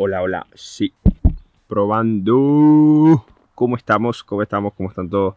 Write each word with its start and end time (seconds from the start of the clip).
Hola, 0.00 0.22
hola, 0.22 0.46
sí. 0.54 0.92
Probando. 1.66 3.26
¿Cómo 3.56 3.76
estamos? 3.76 4.22
¿Cómo 4.22 4.42
estamos? 4.42 4.72
¿Cómo 4.74 4.90
están 4.90 5.10
todos? 5.10 5.34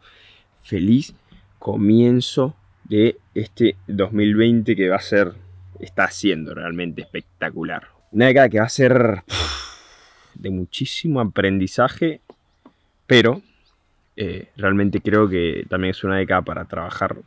Feliz 0.62 1.16
comienzo 1.58 2.56
de 2.84 3.18
este 3.34 3.76
2020 3.88 4.76
que 4.76 4.88
va 4.88 4.98
a 4.98 5.02
ser, 5.02 5.34
está 5.80 6.12
siendo 6.12 6.54
realmente 6.54 7.02
espectacular. 7.02 7.88
Una 8.12 8.28
década 8.28 8.50
que 8.50 8.60
va 8.60 8.66
a 8.66 8.70
ser 8.70 9.24
de 10.36 10.52
muchísimo 10.52 11.22
aprendizaje, 11.22 12.22
pero 13.08 13.42
eh, 14.16 14.50
realmente 14.58 15.02
creo 15.02 15.28
que 15.28 15.66
también 15.70 15.90
es 15.90 16.04
una 16.04 16.18
década 16.18 16.44
para 16.44 16.66
trabajar 16.66 17.18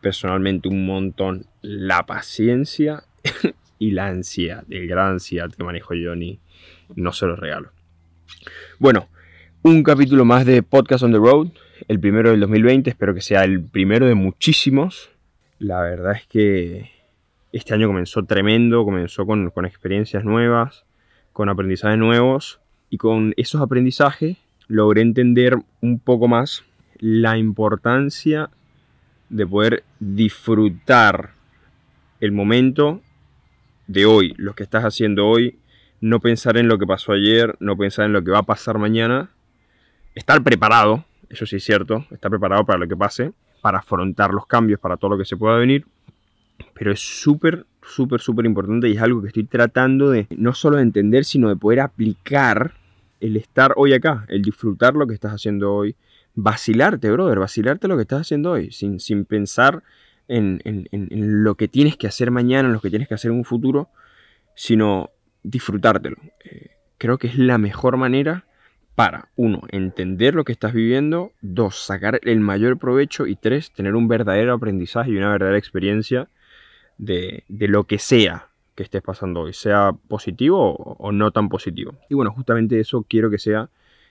personalmente 0.00 0.70
un 0.70 0.86
montón 0.86 1.44
la 1.60 2.06
paciencia 2.06 3.04
y 3.78 3.90
la 3.90 4.06
ansiedad, 4.06 4.64
el 4.70 4.88
gran 4.88 5.10
ansiedad 5.10 5.52
que 5.52 5.64
manejo 5.64 5.92
ni 6.16 6.40
no 6.96 7.12
se 7.12 7.26
los 7.26 7.38
regalo. 7.38 7.70
Bueno, 8.78 9.08
un 9.62 9.82
capítulo 9.82 10.24
más 10.24 10.44
de 10.44 10.62
Podcast 10.62 11.04
on 11.04 11.12
the 11.12 11.18
Road, 11.18 11.48
el 11.88 12.00
primero 12.00 12.30
del 12.30 12.40
2020, 12.40 12.90
espero 12.90 13.14
que 13.14 13.20
sea 13.20 13.44
el 13.44 13.62
primero 13.62 14.06
de 14.06 14.14
muchísimos. 14.14 15.10
La 15.58 15.80
verdad 15.82 16.12
es 16.12 16.26
que 16.26 16.90
este 17.52 17.74
año 17.74 17.86
comenzó 17.86 18.24
tremendo, 18.24 18.84
comenzó 18.84 19.26
con, 19.26 19.50
con 19.50 19.64
experiencias 19.64 20.24
nuevas, 20.24 20.84
con 21.32 21.48
aprendizajes 21.48 21.98
nuevos 21.98 22.60
y 22.90 22.98
con 22.98 23.34
esos 23.36 23.60
aprendizajes 23.60 24.36
logré 24.68 25.02
entender 25.02 25.56
un 25.80 25.98
poco 25.98 26.28
más 26.28 26.64
la 26.98 27.36
importancia 27.36 28.50
de 29.28 29.46
poder 29.46 29.84
disfrutar 29.98 31.30
el 32.20 32.32
momento 32.32 33.00
de 33.86 34.06
hoy, 34.06 34.34
lo 34.36 34.54
que 34.54 34.62
estás 34.62 34.84
haciendo 34.84 35.26
hoy, 35.26 35.58
no 36.02 36.20
pensar 36.20 36.58
en 36.58 36.68
lo 36.68 36.78
que 36.78 36.86
pasó 36.86 37.12
ayer, 37.12 37.56
no 37.60 37.76
pensar 37.76 38.04
en 38.04 38.12
lo 38.12 38.22
que 38.22 38.32
va 38.32 38.40
a 38.40 38.42
pasar 38.42 38.76
mañana, 38.76 39.30
estar 40.14 40.42
preparado, 40.42 41.04
eso 41.30 41.46
sí 41.46 41.56
es 41.56 41.64
cierto, 41.64 42.04
estar 42.10 42.30
preparado 42.30 42.66
para 42.66 42.80
lo 42.80 42.88
que 42.88 42.96
pase, 42.96 43.32
para 43.62 43.78
afrontar 43.78 44.34
los 44.34 44.46
cambios, 44.46 44.80
para 44.80 44.96
todo 44.96 45.12
lo 45.12 45.18
que 45.18 45.24
se 45.24 45.36
pueda 45.36 45.56
venir, 45.56 45.86
pero 46.74 46.92
es 46.92 47.00
súper, 47.00 47.64
súper, 47.80 48.20
súper 48.20 48.44
importante 48.44 48.88
y 48.88 48.96
es 48.96 49.00
algo 49.00 49.22
que 49.22 49.28
estoy 49.28 49.44
tratando 49.44 50.10
de 50.10 50.26
no 50.36 50.52
solo 50.52 50.76
de 50.76 50.82
entender, 50.82 51.24
sino 51.24 51.48
de 51.48 51.56
poder 51.56 51.78
aplicar 51.78 52.74
el 53.20 53.36
estar 53.36 53.72
hoy 53.76 53.94
acá, 53.94 54.26
el 54.28 54.42
disfrutar 54.42 54.94
lo 54.94 55.06
que 55.06 55.14
estás 55.14 55.32
haciendo 55.32 55.72
hoy, 55.72 55.94
vacilarte, 56.34 57.12
brother, 57.12 57.38
vacilarte 57.38 57.86
lo 57.86 57.94
que 57.94 58.02
estás 58.02 58.22
haciendo 58.22 58.50
hoy, 58.50 58.72
sin, 58.72 58.98
sin 58.98 59.24
pensar 59.24 59.84
en, 60.26 60.60
lo 60.90 61.54
que 61.54 61.68
tienes 61.68 61.96
que 61.96 62.08
hacer 62.08 62.32
mañana, 62.32 62.66
en 62.66 62.74
lo 62.74 62.80
que 62.80 62.90
tienes 62.90 63.06
que 63.06 63.14
hacer 63.14 63.30
en 63.30 63.36
un 63.36 63.44
futuro, 63.44 63.88
sino 64.56 65.10
disfrutártelo. 65.42 66.16
Eh, 66.44 66.70
creo 66.98 67.18
que 67.18 67.26
es 67.26 67.38
la 67.38 67.58
mejor 67.58 67.96
manera 67.96 68.44
para, 68.94 69.28
uno, 69.36 69.62
entender 69.70 70.34
lo 70.34 70.44
que 70.44 70.52
estás 70.52 70.74
viviendo, 70.74 71.32
dos, 71.40 71.76
sacar 71.76 72.20
el 72.22 72.40
mayor 72.40 72.78
provecho 72.78 73.26
y 73.26 73.36
tres, 73.36 73.72
tener 73.72 73.94
un 73.94 74.06
verdadero 74.06 74.52
aprendizaje 74.52 75.10
y 75.10 75.16
una 75.16 75.30
verdadera 75.30 75.58
experiencia 75.58 76.28
de, 76.98 77.44
lo 77.48 77.84
que 77.84 77.98
sea 77.98 78.48
que 78.74 78.82
estés 78.82 79.02
pasando 79.02 79.40
hoy, 79.40 79.52
sea 79.52 79.92
positivo 80.08 80.74
o, 80.74 81.12
no 81.12 81.30
tan 81.30 81.48
positivo. 81.48 81.94
Y 82.08 82.14
bueno, 82.14 82.32
justamente 82.32 82.80
eso 82.80 83.04
quiero 83.08 83.30
que 83.30 83.38
sea 83.38 83.68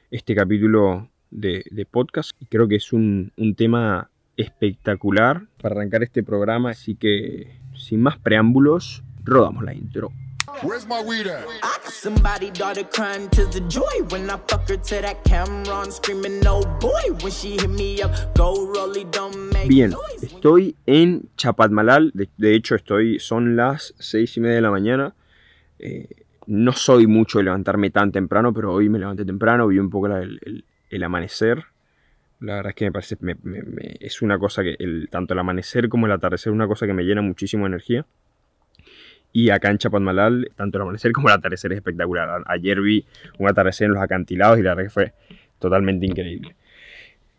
este 0.09 0.35
capítulo 0.35 1.09
de, 1.29 1.87
podcast. 1.89 2.31
Y 2.39 2.45
creo 2.45 2.67
que 2.67 2.75
es 2.75 2.91
un, 2.91 3.31
un 3.37 3.55
tema 3.55 4.09
espectacular 4.37 5.43
para 5.61 5.75
arrancar 5.75 6.03
este 6.03 6.23
programa. 6.23 6.71
Así 6.71 6.95
que, 6.95 7.59
sin 7.75 8.01
más 8.01 8.17
preámbulos, 8.17 9.03
rodamos 9.23 9.63
la 9.63 9.73
intro. 9.73 10.11
Bien, 19.67 19.93
estoy 20.21 20.75
en 20.85 21.23
Chapadmalal. 21.35 22.11
De, 22.13 22.29
de, 22.37 22.55
hecho, 22.55 22.75
estoy. 22.75 23.19
Son 23.19 23.55
las 23.55 23.95
seis 23.97 24.37
y 24.37 24.39
media 24.41 24.55
de 24.55 24.61
la 24.61 24.71
mañana. 24.71 25.15
Eh, 25.79 26.07
no 26.45 26.73
soy 26.73 27.07
mucho 27.07 27.39
de 27.39 27.45
levantarme 27.45 27.89
tan 27.89 28.11
temprano, 28.11 28.53
pero 28.53 28.71
hoy 28.71 28.87
me 28.87 28.99
levanté 28.99 29.25
temprano, 29.25 29.67
vi 29.67 29.79
un 29.79 29.89
poco 29.89 30.07
el, 30.07 30.63
el 30.89 31.03
amanecer. 31.03 31.65
La 32.39 32.55
verdad 32.55 32.71
es 32.71 32.75
que 32.75 32.85
me 32.85 32.91
parece, 32.91 33.17
es 33.99 34.21
una 34.21 34.39
cosa 34.39 34.63
que, 34.63 34.75
el, 34.79 35.09
tanto 35.11 35.33
el 35.33 35.39
amanecer 35.39 35.89
como 35.89 36.07
el 36.07 36.11
atardecer, 36.11 36.51
es 36.51 36.55
una 36.55 36.67
cosa 36.67 36.87
que 36.87 36.93
me 36.93 37.03
llena 37.03 37.21
muchísimo 37.21 37.65
de 37.65 37.69
energía. 37.69 38.05
Y 39.33 39.49
acá 39.49 39.71
en 39.71 39.77
Chapadmalal, 39.77 40.51
tanto 40.55 40.77
el 40.77 40.81
amanecer 40.83 41.11
como 41.11 41.29
el 41.29 41.35
atardecer 41.35 41.71
es 41.71 41.77
espectacular. 41.77 42.43
Ayer 42.47 42.81
vi 42.81 43.05
un 43.37 43.47
atardecer 43.47 43.85
en 43.85 43.93
los 43.93 44.03
acantilados 44.03 44.59
y 44.59 44.61
la 44.61 44.75
verdad 44.75 44.83
que 44.83 44.89
fue 44.89 45.13
totalmente 45.59 46.05
increíble. 46.05 46.55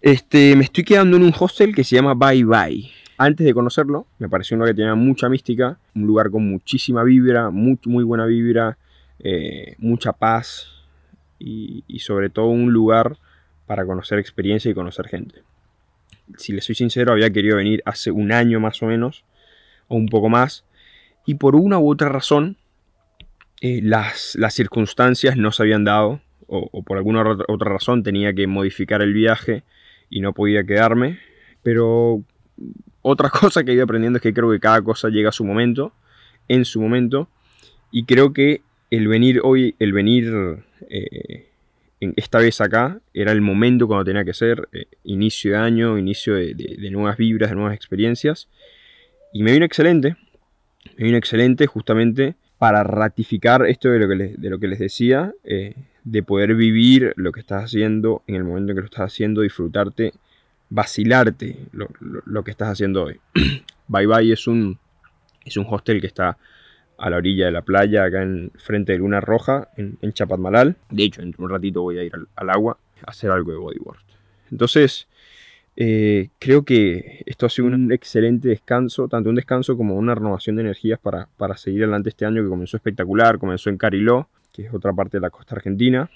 Este, 0.01 0.57
me 0.57 0.65
estoy 0.65 0.85
quedando 0.85 1.17
en 1.17 1.23
un 1.23 1.35
hostel 1.39 1.75
que 1.75 1.85
se 1.85 1.97
llama 1.97 2.15
Bye 2.15 2.45
Bye. 2.45 2.91
Antes 3.19 3.47
de 3.47 3.55
conocerlo, 3.55 4.07
me 4.19 4.29
pareció 4.29 4.57
uno 4.57 4.67
que 4.67 4.75
tenía 4.75 4.95
mucha 4.95 5.29
mística, 5.29 5.79
un 5.95 6.07
lugar 6.07 6.31
con 6.31 6.49
muchísima 6.49 7.05
vibra, 7.05 7.51
muy, 7.51 7.79
buena 8.03 8.27
vibra, 8.27 8.79
eh, 9.21 9.77
mucha 9.79 10.13
paz 10.13 10.67
y, 11.39 11.85
y 11.87 12.01
sobre 12.01 12.31
todo 12.31 12.47
un 12.47 12.73
lugar 12.73 13.19
para 13.67 13.85
conocer 13.87 14.19
experiencia 14.19 14.71
y 14.71 14.75
conocer 14.75 15.07
gente. 15.09 15.43
Si 16.37 16.53
le 16.53 16.63
soy 16.63 16.75
sincero, 16.75 17.13
había 17.13 17.31
querido 17.31 17.57
venir 17.59 17.83
hace 17.85 18.11
un 18.11 18.33
año 18.33 18.59
más 18.61 18.83
o 18.83 18.87
menos, 18.87 19.25
o 19.89 19.97
un 19.97 20.09
poco 20.09 20.29
más, 20.29 20.65
y 21.27 21.35
por 21.35 21.55
una 21.57 21.79
u 21.79 21.91
otra 21.91 22.09
razón, 22.09 22.57
eh, 23.61 23.81
las, 23.83 24.35
las, 24.37 24.55
circunstancias 24.55 25.37
no 25.37 25.53
se 25.53 25.63
habían 25.63 25.85
dado, 25.85 26.21
o, 26.47 26.83
por 26.83 26.99
alguna 26.99 27.25
otra 27.49 27.71
razón 27.71 28.03
tenía 28.03 28.35
que 28.35 28.47
modificar 28.47 29.01
el 29.03 29.15
viaje 29.15 29.63
y 30.11 30.21
no 30.21 30.35
podía 30.35 30.65
quedarme, 30.65 31.19
pero 31.63 32.23
otra 33.01 33.31
cosa 33.41 33.65
que 33.65 33.71
he 33.71 33.75
ido 33.75 33.85
aprendiendo 33.85 34.19
es 34.19 34.23
que 34.23 34.35
creo 34.35 34.51
que 34.51 34.61
cada 34.61 34.83
cosa 34.83 35.09
llega 35.09 35.31
a 35.31 35.33
su 35.33 35.45
momento, 35.45 35.93
en 36.49 36.65
su 36.65 36.81
momento, 36.81 37.29
y 37.91 38.05
creo 38.05 38.33
que 38.33 38.63
el 38.91 39.09
venir 39.09 39.41
hoy, 39.43 39.75
el 39.79 39.93
venir 39.93 40.65
eh, 40.91 41.53
esta 42.17 42.39
vez 42.39 42.61
acá 42.61 43.01
era 43.15 43.33
el 43.33 43.41
momento 43.41 43.87
cuando 43.87 44.05
tenía 44.05 44.25
que 44.25 44.35
ser, 44.35 44.69
eh, 44.73 44.87
inicio 45.05 45.53
de 45.53 45.59
año, 45.59 45.99
inicio 45.99 46.35
de, 46.35 46.89
nuevas 46.91 47.17
vibras, 47.17 47.51
de 47.51 47.57
nuevas 47.57 47.75
experiencias. 47.75 48.49
Y 49.33 49.43
me 49.43 49.53
vino 49.53 49.65
excelente, 49.65 50.17
me 51.03 51.07
vino 51.07 51.19
excelente 51.19 51.67
justamente 51.67 52.37
para 52.59 52.85
ratificar 52.85 53.67
esto 53.67 53.89
de 53.89 53.99
lo 53.99 54.59
que 54.61 54.69
les, 54.69 54.79
decía, 54.79 55.35
eh, 55.43 55.75
de 56.05 56.23
poder 56.23 56.55
vivir 56.55 57.13
lo 57.17 57.33
que 57.33 57.41
estás 57.41 57.65
haciendo 57.65 58.23
en 58.29 58.37
el 58.37 58.45
momento 58.45 58.71
en 58.71 58.77
que 58.77 58.83
lo 58.83 58.85
estás 58.85 59.13
haciendo, 59.13 59.41
disfrutarte, 59.41 60.13
vacilarte 60.71 61.57
lo, 61.73 62.45
que 62.45 62.53
estás 62.53 62.69
haciendo 62.69 63.03
hoy. 63.03 63.19
bye 63.89 64.07
Bye 64.07 64.33
es 64.33 64.47
un, 64.47 64.79
es 65.45 65.57
un 65.57 65.67
hostel 65.69 66.01
que 66.01 66.07
está 66.07 66.39
a 66.99 67.11
la 67.11 67.17
orilla 67.17 67.47
de 67.47 67.53
la 67.53 67.63
playa, 67.63 68.05
acá 68.05 68.23
en 68.23 68.53
frente 68.55 68.93
de 68.93 68.99
Luna 68.99 69.21
Roja, 69.21 69.71
en, 69.77 69.99
en 70.03 70.13
Chapadmalal. 70.13 70.77
De 70.89 71.03
hecho, 71.03 71.21
en 71.21 71.35
un 71.37 71.51
ratito 71.51 71.83
voy 71.83 71.99
a 71.99 72.05
ir 72.05 72.13
al, 72.15 72.51
agua 72.51 72.79
a 73.05 73.11
hacer 73.11 73.33
algo 73.33 73.51
de 73.51 73.59
bodyboard. 73.59 73.99
Entonces, 74.53 75.09
eh, 75.77 76.29
creo 76.39 76.65
que 76.65 77.23
esto 77.27 77.47
ha 77.47 77.49
sido 77.49 77.69
un 77.69 77.93
excelente 77.93 78.49
descanso, 78.49 79.09
tanto 79.09 79.31
un 79.31 79.37
descanso 79.37 79.77
como 79.77 79.97
una 79.97 80.15
renovación 80.15 80.57
de 80.57 80.63
energías 80.63 80.99
para, 80.99 81.29
para 81.37 81.57
seguir 81.57 81.83
adelante 81.83 82.11
este 82.11 82.27
año 82.27 82.43
que 82.43 82.49
comenzó 82.49 82.77
espectacular, 82.77 83.39
comenzó 83.39 83.71
en 83.71 83.79
Cariló, 83.79 84.29
que 84.53 84.67
es 84.67 84.75
otra 84.75 84.93
parte 84.93 85.17
de 85.17 85.23
la 85.23 85.31
costa 85.31 85.55
argentina, 85.57 86.11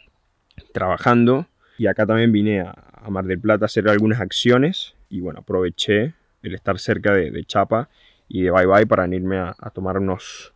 trabajando. 0.72 1.46
Y 1.78 1.86
acá 1.86 2.06
también 2.06 2.32
vine 2.32 2.60
a, 2.60 2.74
Mar 3.08 3.24
del 3.24 3.38
Plata 3.38 3.64
a 3.64 3.66
hacer 3.66 3.88
algunas 3.88 4.20
acciones 4.20 4.96
y 5.08 5.20
bueno, 5.20 5.38
aproveché 5.38 6.14
el 6.42 6.54
estar 6.56 6.76
cerca 6.80 7.14
de, 7.14 7.44
Chapa 7.44 7.88
y 8.28 8.42
de 8.42 8.50
Bye 8.50 8.66
Bye 8.66 8.86
para 8.86 9.06
irme 9.06 9.38
a 9.38 9.54
tomar 9.72 9.98
unos, 9.98 10.52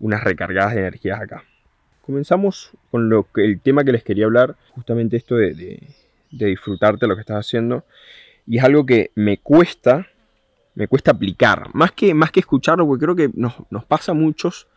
unas 0.00 0.24
recargadas 0.24 0.74
de 0.74 0.80
energías 0.80 1.20
acá. 1.20 1.44
Comenzamos 2.02 2.72
con 2.90 3.08
lo 3.08 3.26
que, 3.32 3.44
el 3.44 3.60
tema 3.60 3.84
que 3.84 3.92
les 3.92 4.02
quería 4.02 4.24
hablar, 4.24 4.56
justamente 4.72 5.16
esto 5.16 5.36
de, 5.36 5.54
de, 5.54 6.46
disfrutarte 6.46 7.06
lo 7.06 7.14
que 7.14 7.20
estás 7.20 7.46
haciendo. 7.46 7.84
Y 8.46 8.58
es 8.58 8.64
algo 8.64 8.84
que 8.84 9.12
me 9.14 9.38
cuesta, 9.38 10.06
me 10.74 10.88
cuesta 10.88 11.12
aplicar. 11.12 11.74
Más 11.74 11.92
que, 11.92 12.14
más 12.14 12.30
que 12.30 12.40
escucharlo, 12.40 12.86
porque 12.86 13.04
creo 13.04 13.16
que 13.16 13.30
nos, 13.34 13.84
pasa 13.86 14.12
a 14.12 14.14
muchos 14.14 14.68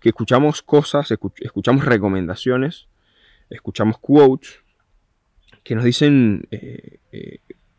que 0.00 0.10
escuchamos 0.10 0.62
cosas, 0.62 1.10
escuchamos 1.40 1.84
recomendaciones, 1.84 2.86
escuchamos 3.50 3.98
quotes 3.98 4.60
que 5.62 5.74
nos 5.74 5.84
dicen 5.84 6.46
eh, 6.50 6.98
eh, 7.12 7.38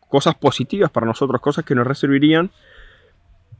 cosas 0.09 0.35
positivas 0.35 0.89
para 0.89 1.05
nosotros, 1.05 1.39
cosas 1.39 1.63
que 1.65 1.75
nos 1.75 1.85
reservarían 1.85 2.51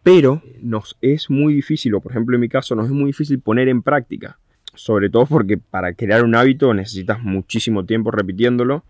pero 0.06 0.44
nos 0.62 1.00
es 1.02 1.32
muy 1.32 1.56
difícil, 1.56 1.96
o 1.96 2.00
por 2.00 2.12
ejemplo 2.12 2.36
en 2.36 2.42
mi 2.42 2.48
caso, 2.48 2.76
nos 2.76 2.86
es 2.86 2.92
muy 2.92 3.08
difícil 3.08 3.40
poner 3.40 3.68
en 3.70 3.82
práctica. 3.82 4.38
Sobre 4.76 5.10
todo 5.10 5.26
porque 5.26 5.58
para 5.58 5.96
crear 5.96 6.24
un 6.24 6.36
hábito 6.36 6.72
necesitas 6.76 7.24
muchísimo 7.24 7.88
tiempo 7.88 8.12
repitiéndolo 8.12 8.84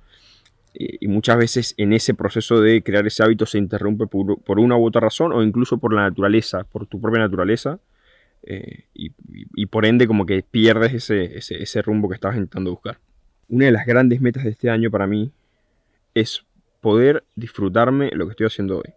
y 0.77 1.07
muchas 1.07 1.38
veces 1.38 1.74
en 1.77 1.94
ese 1.94 2.13
proceso 2.13 2.60
de 2.60 2.83
crear 2.83 3.06
ese 3.07 3.24
hábito 3.24 3.45
se 3.45 3.57
interrumpe 3.57 4.07
por, 4.07 4.60
una 4.60 4.77
u 4.77 4.86
otra 4.86 5.01
razón 5.01 5.31
o 5.31 5.42
incluso 5.42 5.77
por 5.77 5.94
la 5.94 6.01
naturaleza, 6.01 6.63
por 6.63 6.86
tu 6.86 7.00
propia 7.00 7.22
naturaleza, 7.22 7.80
eh, 8.44 8.86
y, 8.94 9.66
por 9.68 9.86
ende 9.86 10.06
como 10.06 10.25
que 10.25 10.44
pierdes 10.44 10.94
ese, 10.94 11.38
ese, 11.38 11.81
rumbo 11.81 12.10
que 12.10 12.16
estabas 12.16 12.38
intentando 12.38 12.72
buscar. 12.72 13.00
Una 13.50 13.66
de 13.66 13.72
las 13.72 13.86
grandes 13.86 14.22
metas 14.22 14.44
de 14.44 14.51
este 14.51 14.69
año 14.69 14.92
para 14.92 15.07
mí 15.07 15.31
es 16.13 16.45
poder 16.81 17.24
disfrutarme 17.36 18.12
lo 18.12 18.25
que 18.25 18.31
estoy 18.31 18.48
haciendo 18.48 18.77
hoy. 18.77 18.94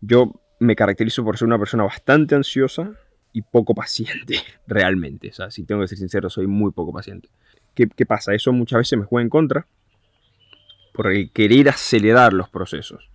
Yo 0.00 0.32
me 0.60 0.76
caracterizo 0.76 1.24
por 1.24 1.36
ser 1.36 1.46
una 1.46 1.58
persona 1.58 1.84
bastante 1.84 2.34
ansiosa 2.34 2.92
y 3.32 3.42
poco 3.42 3.74
paciente, 3.74 4.36
realmente. 4.66 5.28
O 5.28 5.32
sea, 5.32 5.50
si 5.50 5.64
tengo 5.64 5.82
que 5.82 5.88
ser 5.88 5.98
sincero, 5.98 6.30
soy 6.30 6.46
muy 6.46 6.70
poco 6.72 6.92
paciente. 6.92 7.28
¿Qué, 7.74 7.86
qué 7.88 8.06
pasa? 8.06 8.34
Eso 8.34 8.52
muchas 8.52 8.78
veces 8.78 8.98
me 8.98 9.04
juega 9.04 9.24
en 9.24 9.30
contra 9.30 9.66
por 10.92 11.10
el 11.12 11.30
querer 11.30 11.68
acelerar 11.68 12.32
los 12.32 12.48
procesos. 12.48 13.10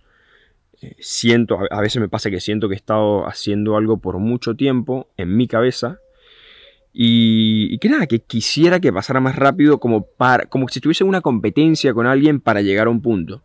Eh, 0.82 0.94
siento, 1.00 1.58
a 1.70 1.80
veces 1.80 2.00
me 2.00 2.08
pasa 2.08 2.30
que 2.30 2.40
siento 2.40 2.68
que 2.68 2.74
he 2.74 2.76
estado 2.76 3.26
haciendo 3.26 3.76
algo 3.76 3.98
por 3.98 4.18
mucho 4.18 4.54
tiempo 4.54 5.08
en 5.16 5.36
mi 5.36 5.48
cabeza 5.48 6.00
y, 6.98 7.76
que 7.78 7.90
nada, 7.90 8.06
que 8.06 8.20
quisiera 8.20 8.80
que 8.80 8.90
pasara 8.90 9.20
más 9.20 9.36
rápido 9.36 9.78
como, 9.78 10.06
para, 10.06 10.46
como 10.46 10.66
si 10.68 10.78
estuviese 10.78 11.04
en 11.04 11.08
una 11.08 11.20
competencia 11.20 11.92
con 11.92 12.06
alguien 12.06 12.40
para 12.40 12.62
llegar 12.62 12.86
a 12.86 12.90
un 12.90 13.02
punto. 13.02 13.42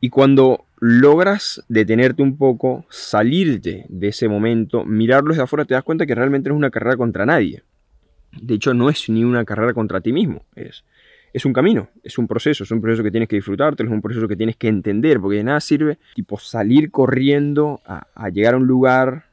Y 0.00 0.08
cuando 0.08 0.64
logras 0.78 1.64
detenerte 1.68 2.22
un 2.22 2.36
poco, 2.36 2.86
salirte 2.88 3.86
de 3.88 4.08
ese 4.08 4.28
momento, 4.28 4.84
mirarlo 4.84 5.30
desde 5.30 5.42
afuera, 5.42 5.64
te 5.64 5.74
das 5.74 5.82
cuenta 5.82 6.06
que 6.06 6.14
realmente 6.14 6.48
no 6.48 6.54
es 6.54 6.58
una 6.58 6.70
carrera 6.70 6.96
contra 6.96 7.26
nadie. 7.26 7.64
De 8.40 8.54
hecho, 8.54 8.72
no 8.72 8.88
es 8.88 9.08
ni 9.08 9.24
una 9.24 9.44
carrera 9.44 9.74
contra 9.74 10.00
ti 10.00 10.12
mismo. 10.12 10.44
Es, 10.54 10.84
es 11.32 11.44
un 11.44 11.52
camino, 11.52 11.88
es 12.02 12.18
un 12.18 12.26
proceso, 12.26 12.64
es 12.64 12.70
un 12.70 12.80
proceso 12.80 13.02
que 13.02 13.10
tienes 13.10 13.28
que 13.28 13.36
disfrutarte, 13.36 13.82
es 13.82 13.88
un 13.88 14.02
proceso 14.02 14.26
que 14.26 14.36
tienes 14.36 14.56
que 14.56 14.68
entender, 14.68 15.20
porque 15.20 15.38
de 15.38 15.44
nada 15.44 15.60
sirve 15.60 15.98
tipo 16.14 16.38
salir 16.38 16.90
corriendo 16.90 17.80
a, 17.84 18.28
llegar 18.30 18.54
a 18.54 18.56
un 18.56 18.66
lugar, 18.66 19.26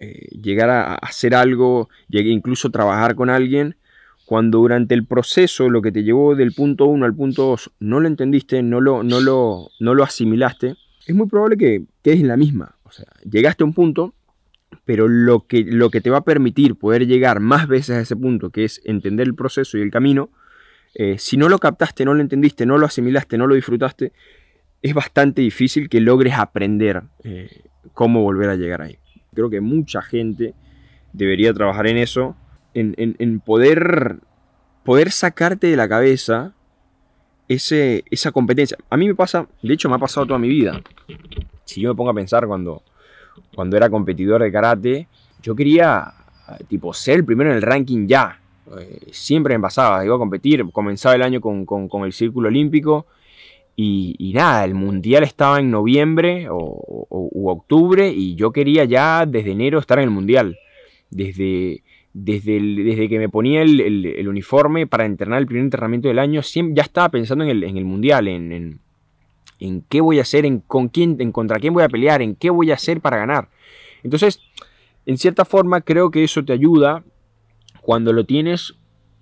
eh, 0.00 0.28
llegar 0.40 0.70
a, 0.70 0.94
hacer 0.94 1.34
algo, 1.34 1.88
incluso 2.08 2.70
trabajar 2.70 3.14
con 3.14 3.30
alguien, 3.30 3.76
cuando 4.24 4.58
durante 4.58 4.94
el 4.94 5.06
proceso 5.06 5.70
lo 5.70 5.82
que 5.82 5.92
te 5.92 6.02
llevó 6.02 6.34
del 6.34 6.52
punto 6.52 6.86
1 6.86 7.04
al 7.04 7.14
punto 7.14 7.42
2 7.46 7.72
no 7.80 8.00
lo 8.00 8.08
entendiste, 8.08 8.62
no 8.62 8.80
lo, 8.80 9.02
no 9.02 9.20
lo, 9.20 9.68
no 9.78 9.94
lo 9.94 10.02
asimilaste, 10.02 10.74
es 11.06 11.14
muy 11.14 11.28
probable 11.28 11.56
que 11.56 11.84
quedes 12.02 12.20
en 12.20 12.28
la 12.28 12.36
misma. 12.36 12.74
O 12.82 12.90
sea, 12.90 13.06
llegaste 13.24 13.62
a 13.62 13.66
un 13.66 13.72
punto, 13.72 14.14
pero 14.84 15.06
lo 15.06 15.46
que, 15.46 15.64
lo 15.64 15.90
que 15.90 16.00
te 16.00 16.10
va 16.10 16.18
a 16.18 16.24
permitir 16.24 16.74
poder 16.74 17.06
llegar 17.06 17.40
más 17.40 17.68
veces 17.68 17.96
a 17.96 18.00
ese 18.00 18.16
punto, 18.16 18.50
que 18.50 18.64
es 18.64 18.82
entender 18.84 19.28
el 19.28 19.34
proceso 19.34 19.78
y 19.78 19.82
el 19.82 19.92
camino, 19.92 20.30
eh, 20.98 21.18
si 21.18 21.36
no 21.36 21.50
lo 21.50 21.58
captaste, 21.58 22.06
no 22.06 22.14
lo 22.14 22.22
entendiste, 22.22 22.64
no 22.64 22.78
lo 22.78 22.86
asimilaste, 22.86 23.36
no 23.36 23.46
lo 23.46 23.54
disfrutaste, 23.54 24.14
es 24.80 24.94
bastante 24.94 25.42
difícil 25.42 25.90
que 25.90 26.00
logres 26.00 26.32
aprender 26.38 27.02
eh, 27.22 27.64
cómo 27.92 28.22
volver 28.22 28.48
a 28.48 28.56
llegar 28.56 28.80
ahí. 28.80 28.98
Creo 29.34 29.50
que 29.50 29.60
mucha 29.60 30.00
gente 30.00 30.54
debería 31.12 31.52
trabajar 31.52 31.86
en 31.86 31.98
eso, 31.98 32.34
en, 32.72 33.40
poder, 33.40 34.20
poder 34.84 35.10
sacarte 35.10 35.66
de 35.66 35.76
la 35.76 35.86
cabeza 35.86 36.54
esa 37.46 38.32
competencia. 38.32 38.78
A 38.88 38.96
mí 38.96 39.06
me 39.06 39.14
pasa, 39.14 39.46
de 39.62 39.74
hecho 39.74 39.90
me 39.90 39.96
ha 39.96 39.98
pasado 39.98 40.26
toda 40.26 40.38
mi 40.38 40.48
vida. 40.48 40.80
Si 41.66 41.82
yo 41.82 41.90
me 41.90 41.94
pongo 41.94 42.10
a 42.10 42.14
pensar 42.14 42.46
cuando, 42.46 42.82
cuando 43.54 43.76
era 43.76 43.90
competidor 43.90 44.42
de 44.42 44.50
karate, 44.50 45.08
yo 45.42 45.54
quería 45.54 46.14
tipo 46.68 46.94
ser 46.94 47.16
el 47.16 47.24
primero 47.26 47.50
en 47.50 47.56
el 47.56 47.62
ranking 47.62 48.06
ya. 48.06 48.40
Eh, 48.78 48.98
siempre 49.12 49.56
me 49.56 49.62
pasaba, 49.62 50.04
iba 50.04 50.16
a 50.16 50.18
competir, 50.18 50.64
comenzaba 50.72 51.14
el 51.14 51.22
año 51.22 51.40
con, 51.40 52.04
el 52.04 52.12
Círculo 52.12 52.48
Olímpico 52.48 53.06
y, 53.76 54.32
nada, 54.34 54.64
el 54.64 54.74
Mundial 54.74 55.22
estaba 55.22 55.60
en 55.60 55.70
noviembre 55.70 56.48
o, 56.50 57.06
u 57.10 57.48
octubre 57.48 58.10
y 58.10 58.34
yo 58.34 58.50
quería 58.50 58.84
ya 58.84 59.26
desde 59.26 59.52
enero 59.52 59.78
estar 59.78 59.98
en 59.98 60.04
el 60.04 60.10
Mundial. 60.10 60.58
Desde, 61.10 61.84
desde, 62.12 62.58
desde 62.60 63.08
que 63.08 63.18
me 63.18 63.28
ponía 63.28 63.62
el, 63.62 64.26
uniforme 64.26 64.86
para 64.86 65.04
entrenar 65.04 65.38
el 65.38 65.46
primer 65.46 65.64
entrenamiento 65.64 66.08
del 66.08 66.18
año, 66.18 66.40
ya 66.40 66.82
estaba 66.82 67.10
pensando 67.10 67.44
en 67.44 67.50
el, 67.50 67.64
en 67.64 67.76
el 67.76 67.84
Mundial, 67.84 68.26
en, 68.26 68.80
en, 69.60 69.84
qué 69.88 70.00
voy 70.00 70.18
a 70.18 70.22
hacer, 70.22 70.46
en, 70.46 70.60
con 70.60 70.88
quién, 70.88 71.16
en 71.20 71.30
contra 71.30 71.60
quién 71.60 71.74
voy 71.74 71.84
a 71.84 71.88
pelear, 71.88 72.22
en 72.22 72.34
qué 72.34 72.50
voy 72.50 72.70
a 72.70 72.74
hacer 72.74 73.00
para 73.00 73.18
ganar. 73.18 73.48
Entonces, 74.02 74.40
en 75.04 75.18
cierta 75.18 75.44
forma 75.44 75.82
creo 75.82 76.10
que 76.10 76.24
eso 76.24 76.44
te 76.44 76.52
ayuda 76.52 77.04
cuando 77.86 78.12
lo 78.12 78.24
tienes 78.24 78.74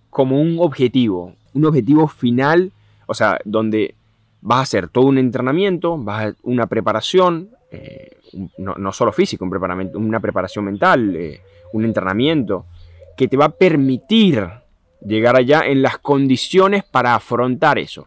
como 0.08 0.40
un 0.40 0.56
objetivo, 0.58 1.34
un 1.52 1.66
objetivo 1.66 2.08
final, 2.08 2.72
o 3.06 3.12
sea, 3.12 3.38
donde 3.44 3.94
vas 4.40 4.61
a 4.61 4.62
hacer 4.62 4.88
todo 4.88 5.05
un 5.05 5.19
entrenamiento, 5.19 5.99
vas 5.99 6.28
a 6.28 6.34
una 6.44 6.66
preparación, 6.66 7.50
eh, 7.70 8.16
no, 8.56 8.90
solo 8.90 9.12
físico, 9.12 9.44
un 9.44 9.90
una 9.96 10.19
preparación 10.19 10.64
mental, 10.64 11.14
eh, 11.14 11.43
un 11.75 11.84
entrenamiento, 11.84 12.64
que 13.19 13.28
te 13.28 13.37
va 13.37 13.44
a 13.44 13.50
permitir 13.50 14.49
llegar 15.06 15.37
allá 15.37 15.66
en 15.66 15.82
las 15.82 15.99
condiciones 15.99 16.84
para 16.84 17.14
afrontar 17.14 17.78
eso. 17.78 18.06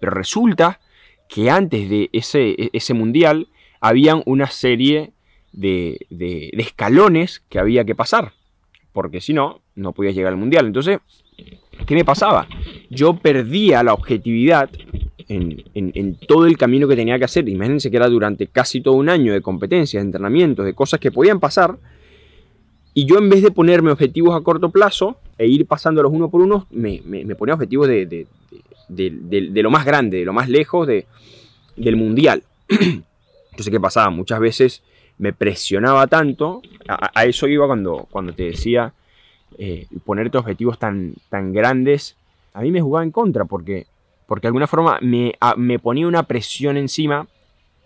Pero 0.00 0.12
resulta 0.12 0.80
que 1.28 1.50
antes 1.50 1.90
de 1.90 2.08
ese, 2.14 2.70
ese 2.72 2.94
mundial 2.94 3.48
habían 3.82 4.22
una 4.24 4.46
serie 4.46 5.12
de, 5.52 6.06
de 6.08 6.52
escalones 6.56 7.42
que 7.50 7.58
había 7.58 7.84
que 7.84 7.94
pasar 7.94 8.32
porque 8.94 9.20
si 9.20 9.34
no, 9.34 9.60
no 9.74 9.92
podías 9.92 10.14
llegar 10.14 10.32
al 10.32 10.38
mundial. 10.38 10.66
Entonces, 10.66 11.00
¿qué 11.84 11.94
me 11.94 12.04
pasaba? 12.04 12.46
Yo 12.88 13.16
perdía 13.16 13.82
la 13.82 13.92
objetividad 13.92 14.70
en, 15.28 16.16
todo 16.28 16.46
el 16.46 16.56
camino 16.56 16.86
que 16.86 16.94
tenía 16.94 17.18
que 17.18 17.24
hacer. 17.24 17.48
Imagínense 17.48 17.90
que 17.90 17.96
era 17.96 18.08
durante 18.08 18.46
casi 18.46 18.80
todo 18.80 18.94
un 18.94 19.08
año 19.08 19.32
de 19.32 19.42
competencias, 19.42 20.00
de 20.00 20.06
entrenamientos, 20.06 20.64
de 20.64 20.74
cosas 20.74 21.00
que 21.00 21.10
podían 21.10 21.40
pasar. 21.40 21.76
Y 22.94 23.04
yo 23.04 23.18
en 23.18 23.28
vez 23.28 23.42
de 23.42 23.50
ponerme 23.50 23.90
objetivos 23.90 24.40
a 24.40 24.44
corto 24.44 24.70
plazo 24.70 25.18
e 25.38 25.48
ir 25.48 25.66
pasándolos 25.66 26.12
uno 26.12 26.30
por 26.30 26.40
uno, 26.40 26.68
me, 26.70 27.02
ponía 27.36 27.54
objetivos 27.54 27.88
de, 27.88 28.28
lo 28.88 29.70
más 29.70 29.84
grande, 29.84 30.18
de 30.18 30.24
lo 30.24 30.32
más 30.32 30.48
lejos 30.48 30.86
del 30.86 31.96
mundial. 31.96 32.44
Entonces, 32.68 33.72
¿qué 33.72 33.80
pasaba? 33.80 34.10
Muchas 34.10 34.38
veces 34.38 34.82
me 35.18 35.32
presionaba 35.32 36.06
tanto, 36.06 36.62
a, 36.88 37.24
eso 37.24 37.46
iba 37.46 37.66
cuando, 37.66 38.06
cuando 38.10 38.32
te 38.32 38.44
decía 38.44 38.92
eh, 39.58 39.86
ponerte 40.04 40.38
objetivos 40.38 40.78
tan, 40.78 41.14
tan 41.28 41.52
grandes, 41.52 42.16
a 42.52 42.60
mí 42.60 42.70
me 42.70 42.80
jugaba 42.80 43.04
en 43.04 43.10
contra 43.10 43.44
porque, 43.44 43.86
porque 44.26 44.42
de 44.42 44.48
alguna 44.48 44.66
forma 44.66 44.98
me, 45.00 45.34
me 45.56 45.78
ponía 45.78 46.06
una 46.06 46.24
presión 46.24 46.76
encima 46.76 47.26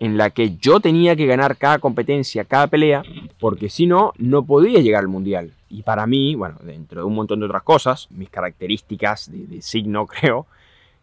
en 0.01 0.17
la 0.17 0.31
que 0.31 0.57
yo 0.57 0.81
tenía 0.81 1.17
que 1.17 1.27
ganar 1.27 1.57
cada 1.57 1.79
competencia, 1.79 2.45
cada 2.45 2.69
pelea, 2.69 3.03
porque 3.41 3.69
si 3.69 3.87
no, 3.87 4.13
no 4.17 4.45
podía 4.45 4.81
llegar 4.81 5.01
al 5.01 5.09
mundial. 5.09 5.53
Y 5.69 5.83
para 5.83 6.07
mí, 6.07 6.35
bueno, 6.35 6.57
dentro 6.63 7.01
de 7.01 7.07
un 7.07 7.15
montón 7.15 7.41
de 7.41 7.47
otras 7.47 7.63
cosas, 7.63 8.07
mis 8.11 8.31
características 8.31 9.31
de 9.31 9.61
signo, 9.61 10.07
creo, 10.07 10.47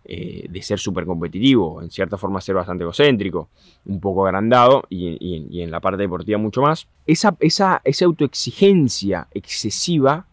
eh, 0.08 0.46
de 0.50 0.62
ser 0.62 0.78
súper 0.78 1.06
competitivo, 1.06 1.82
en 1.82 1.90
cierta 1.90 2.18
forma 2.18 2.40
ser 2.40 2.54
bastante 2.54 2.84
egocéntrico, 2.84 3.50
un 3.86 4.00
poco 4.00 4.26
agrandado 4.26 4.84
y, 4.88 5.60
en 5.62 5.72
la 5.72 5.80
parte 5.80 6.04
deportiva 6.04 6.38
mucho 6.38 6.62
más. 6.62 6.88
Esa, 7.08 7.36
esa, 7.40 7.82
esa 7.84 8.06
autoexigencia 8.06 9.28
excesiva, 9.32 10.28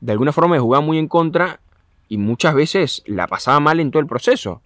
de 0.00 0.12
alguna 0.12 0.32
forma 0.32 0.56
me 0.56 0.60
jugaba 0.60 0.84
muy 0.84 0.98
en 0.98 1.08
contra 1.08 1.60
y 2.08 2.18
muchas 2.18 2.54
veces 2.54 3.02
la 3.06 3.26
pasaba 3.26 3.60
mal 3.60 3.80
en 3.80 3.90
todo 3.90 4.00
el 4.00 4.06
proceso. 4.06 4.60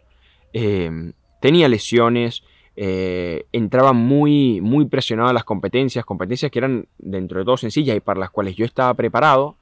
Eh, 0.52 1.12
tenía 1.40 1.68
lesiones, 1.68 2.42
eh, 2.74 3.46
entraba 3.52 3.92
muy, 3.92 4.60
muy 4.60 4.86
presionado 4.86 5.28
a 5.28 5.32
las 5.32 5.44
competencias, 5.44 6.04
competencias 6.04 6.50
que 6.50 6.58
eran 6.58 6.88
dentro 6.98 7.38
de 7.38 7.44
todo 7.44 7.56
sencillas 7.56 7.96
y 7.96 8.00
para 8.00 8.20
las 8.20 8.30
cuales 8.30 8.56
yo 8.56 8.64
estaba 8.64 8.92
preparado, 8.94 9.56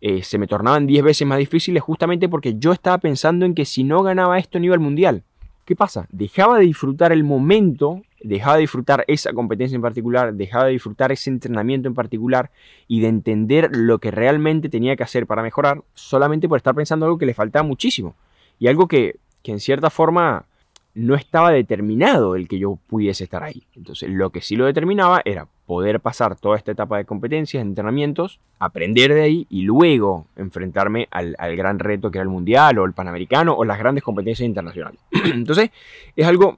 eh, 0.00 0.22
se 0.22 0.38
me 0.38 0.46
tornaban 0.46 0.86
10 0.86 1.02
veces 1.02 1.26
más 1.26 1.38
difíciles 1.38 1.82
justamente 1.82 2.28
porque 2.28 2.56
yo 2.58 2.72
estaba 2.72 2.98
pensando 2.98 3.44
en 3.46 3.54
que 3.54 3.64
si 3.64 3.84
no 3.84 4.02
ganaba 4.02 4.38
esto 4.38 4.60
no 4.60 4.72
al 4.72 4.80
mundial. 4.80 5.24
¿Qué 5.64 5.76
pasa? 5.76 6.06
Dejaba 6.10 6.58
de 6.58 6.64
disfrutar 6.64 7.12
el 7.12 7.24
momento, 7.24 8.02
dejaba 8.22 8.54
de 8.54 8.62
disfrutar 8.62 9.04
esa 9.06 9.32
competencia 9.34 9.76
en 9.76 9.82
particular, 9.82 10.32
dejaba 10.32 10.64
de 10.64 10.72
disfrutar 10.72 11.12
ese 11.12 11.28
entrenamiento 11.28 11.88
en 11.88 11.94
particular 11.94 12.50
y 12.86 13.00
de 13.00 13.08
entender 13.08 13.70
lo 13.72 13.98
que 13.98 14.10
realmente 14.10 14.70
tenía 14.70 14.96
que 14.96 15.02
hacer 15.02 15.26
para 15.26 15.42
mejorar 15.42 15.82
solamente 15.92 16.48
por 16.48 16.56
estar 16.56 16.74
pensando 16.74 17.04
algo 17.04 17.18
que 17.18 17.26
le 17.26 17.34
faltaba 17.34 17.64
muchísimo. 17.64 18.14
Y 18.58 18.68
algo 18.68 18.88
que, 18.88 19.16
que 19.42 19.52
en 19.52 19.60
cierta 19.60 19.90
forma 19.90 20.46
no 20.94 21.14
estaba 21.14 21.50
determinado 21.50 22.34
el 22.34 22.48
que 22.48 22.58
yo 22.58 22.78
pudiese 22.86 23.24
estar 23.24 23.42
ahí. 23.42 23.64
Entonces, 23.76 24.08
lo 24.08 24.30
que 24.30 24.40
sí 24.40 24.56
lo 24.56 24.64
determinaba 24.64 25.20
era 25.24 25.48
poder 25.68 26.00
pasar 26.00 26.34
toda 26.34 26.56
esta 26.56 26.72
etapa 26.72 26.96
de 26.96 27.04
competencias, 27.04 27.60
entrenamientos, 27.60 28.40
aprender 28.58 29.12
de 29.12 29.20
ahí 29.20 29.46
y 29.50 29.64
luego 29.64 30.26
enfrentarme 30.34 31.08
al, 31.10 31.36
gran 31.56 31.78
reto 31.78 32.10
que 32.10 32.16
era 32.16 32.22
el 32.22 32.30
mundial 32.30 32.78
o 32.78 32.86
el 32.86 32.94
panamericano 32.94 33.52
o 33.52 33.66
las 33.66 33.78
grandes 33.78 34.02
competencias 34.02 34.46
internacionales. 34.46 34.98
Entonces, 35.12 35.68
es 36.16 36.26
algo 36.26 36.56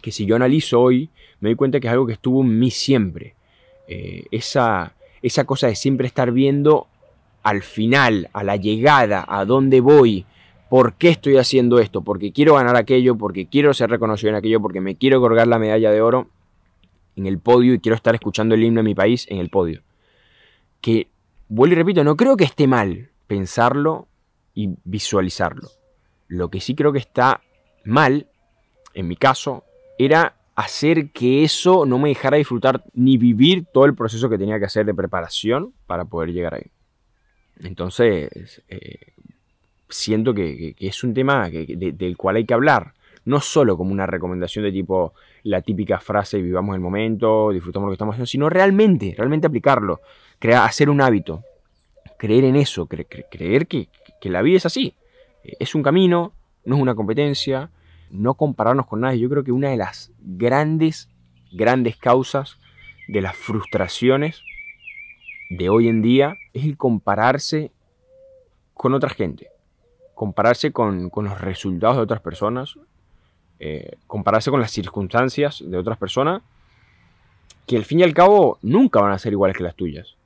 que 0.00 0.10
si 0.10 0.24
yo 0.24 0.36
analizo 0.36 0.80
hoy, 0.80 1.10
me 1.40 1.50
doy 1.50 1.54
cuenta 1.54 1.80
que 1.80 1.88
es 1.88 1.92
algo 1.92 2.06
que 2.06 2.14
estuvo 2.14 2.40
en 2.40 2.58
mí 2.58 2.70
siempre. 2.70 3.34
Eh, 3.86 4.24
esa, 4.30 4.94
esa 5.20 5.44
cosa 5.44 5.66
de 5.66 5.76
siempre 5.76 6.06
estar 6.06 6.32
viendo 6.32 6.86
al 7.42 7.60
final, 7.60 8.30
a 8.32 8.42
la 8.42 8.56
llegada, 8.56 9.22
a 9.28 9.44
dónde 9.44 9.82
voy, 9.82 10.24
¿Por 10.70 10.94
qué 10.94 11.08
estoy 11.08 11.36
haciendo 11.36 11.80
esto? 11.80 12.02
Porque 12.02 12.30
quiero 12.30 12.54
ganar 12.54 12.76
aquello, 12.76 13.16
porque 13.16 13.46
quiero 13.46 13.74
ser 13.74 13.90
reconocido 13.90 14.30
en 14.30 14.36
aquello, 14.36 14.60
porque 14.60 14.80
me 14.80 14.94
quiero 14.94 15.20
colgar 15.20 15.48
la 15.48 15.58
medalla 15.58 15.90
de 15.90 16.00
oro 16.00 16.28
en 17.20 17.26
el 17.26 17.38
podio 17.38 17.74
y 17.74 17.80
quiero 17.80 17.96
estar 17.96 18.14
escuchando 18.14 18.54
el 18.54 18.64
himno 18.64 18.80
de 18.80 18.84
mi 18.84 18.94
país 18.94 19.26
en 19.28 19.38
el 19.38 19.50
podio. 19.50 19.82
que, 20.80 21.08
vuelvo 21.48 21.74
y 21.74 21.76
repito, 21.76 22.02
no 22.04 22.16
creo 22.16 22.36
que 22.36 22.44
esté 22.44 22.66
mal 22.66 23.10
pensarlo 23.26 24.08
y 24.54 24.70
visualizarlo. 24.84 25.68
Lo 26.26 26.48
que 26.48 26.60
sí 26.60 26.74
creo 26.74 26.92
que 26.92 26.98
está 26.98 27.42
mal, 27.84 28.28
en 28.94 29.08
mi 29.08 29.16
caso, 29.16 29.64
era 29.98 30.36
hacer 30.54 31.10
que 31.10 31.44
eso 31.44 31.86
no 31.86 31.98
me 31.98 32.08
dejara 32.08 32.38
disfrutar 32.38 32.84
ni 32.94 33.18
vivir 33.18 33.66
todo 33.72 33.84
el 33.84 33.94
proceso 33.94 34.28
que 34.28 34.38
tenía 34.38 34.58
que 34.58 34.64
hacer 34.64 34.86
de 34.86 34.94
preparación 34.94 35.72
para 35.86 36.04
poder 36.04 36.32
llegar 36.32 36.54
ahí. 36.54 36.70
Entonces, 37.62 38.62
eh, 38.68 39.12
siento 39.88 40.34
que, 40.34 40.74
es 40.78 41.04
un 41.04 41.14
tema 41.14 41.48
del 41.50 42.16
cual 42.16 42.36
hay 42.36 42.46
que 42.46 42.54
hablar. 42.54 42.94
No 43.24 43.40
solo 43.40 43.76
como 43.76 43.92
una 43.92 44.06
recomendación 44.06 44.64
de 44.64 44.72
tipo 44.72 45.14
la 45.42 45.62
típica 45.62 46.00
frase 46.00 46.40
vivamos 46.40 46.74
el 46.74 46.80
momento, 46.80 47.50
disfrutamos 47.50 47.86
lo 47.86 47.90
que 47.90 47.94
estamos 47.94 48.14
haciendo, 48.14 48.26
sino 48.26 48.48
realmente, 48.48 49.14
realmente 49.16 49.46
aplicarlo, 49.46 50.00
crear, 50.38 50.66
hacer 50.66 50.88
un 50.88 51.00
hábito, 51.00 51.42
creer 52.18 52.44
en 52.44 52.56
eso, 52.56 52.86
creer 52.86 53.66
que, 53.66 53.88
que 54.20 54.30
la 54.30 54.42
vida 54.42 54.56
es 54.56 54.66
así. 54.66 54.94
Es 55.42 55.74
un 55.74 55.82
camino, 55.82 56.32
no 56.64 56.76
es 56.76 56.82
una 56.82 56.94
competencia, 56.94 57.70
no 58.10 58.34
compararnos 58.34 58.86
con 58.86 59.00
nadie. 59.00 59.20
Yo 59.20 59.30
creo 59.30 59.44
que 59.44 59.52
una 59.52 59.70
de 59.70 59.76
las 59.76 60.12
grandes, 60.20 61.08
grandes 61.52 61.96
causas 61.96 62.58
de 63.08 63.20
las 63.20 63.36
frustraciones 63.36 64.42
de 65.50 65.68
hoy 65.68 65.88
en 65.88 66.00
día 66.00 66.36
es 66.52 66.64
el 66.64 66.76
compararse 66.76 67.72
con 68.74 68.94
otra 68.94 69.10
gente, 69.10 69.48
compararse 70.14 70.72
con, 70.72 71.10
los 71.14 71.40
resultados 71.40 71.96
de 71.96 72.02
otras 72.02 72.20
personas, 72.20 72.78
eh, 73.62 73.98
compararse 74.06 74.50
con 74.50 74.58
las 74.58 74.70
circunstancias 74.70 75.62
de 75.64 75.76
otras 75.76 75.98
personas, 75.98 76.40
que 77.66 77.76
al 77.76 77.84
fin 77.84 78.00
y 78.00 78.02
al 78.02 78.14
cabo 78.14 78.58
nunca 78.62 79.00
van 79.00 79.12
a 79.12 79.18
ser 79.18 79.32
iguales 79.32 79.54
que 79.54 79.62
las 79.62 79.76
tuyas. 79.76 80.16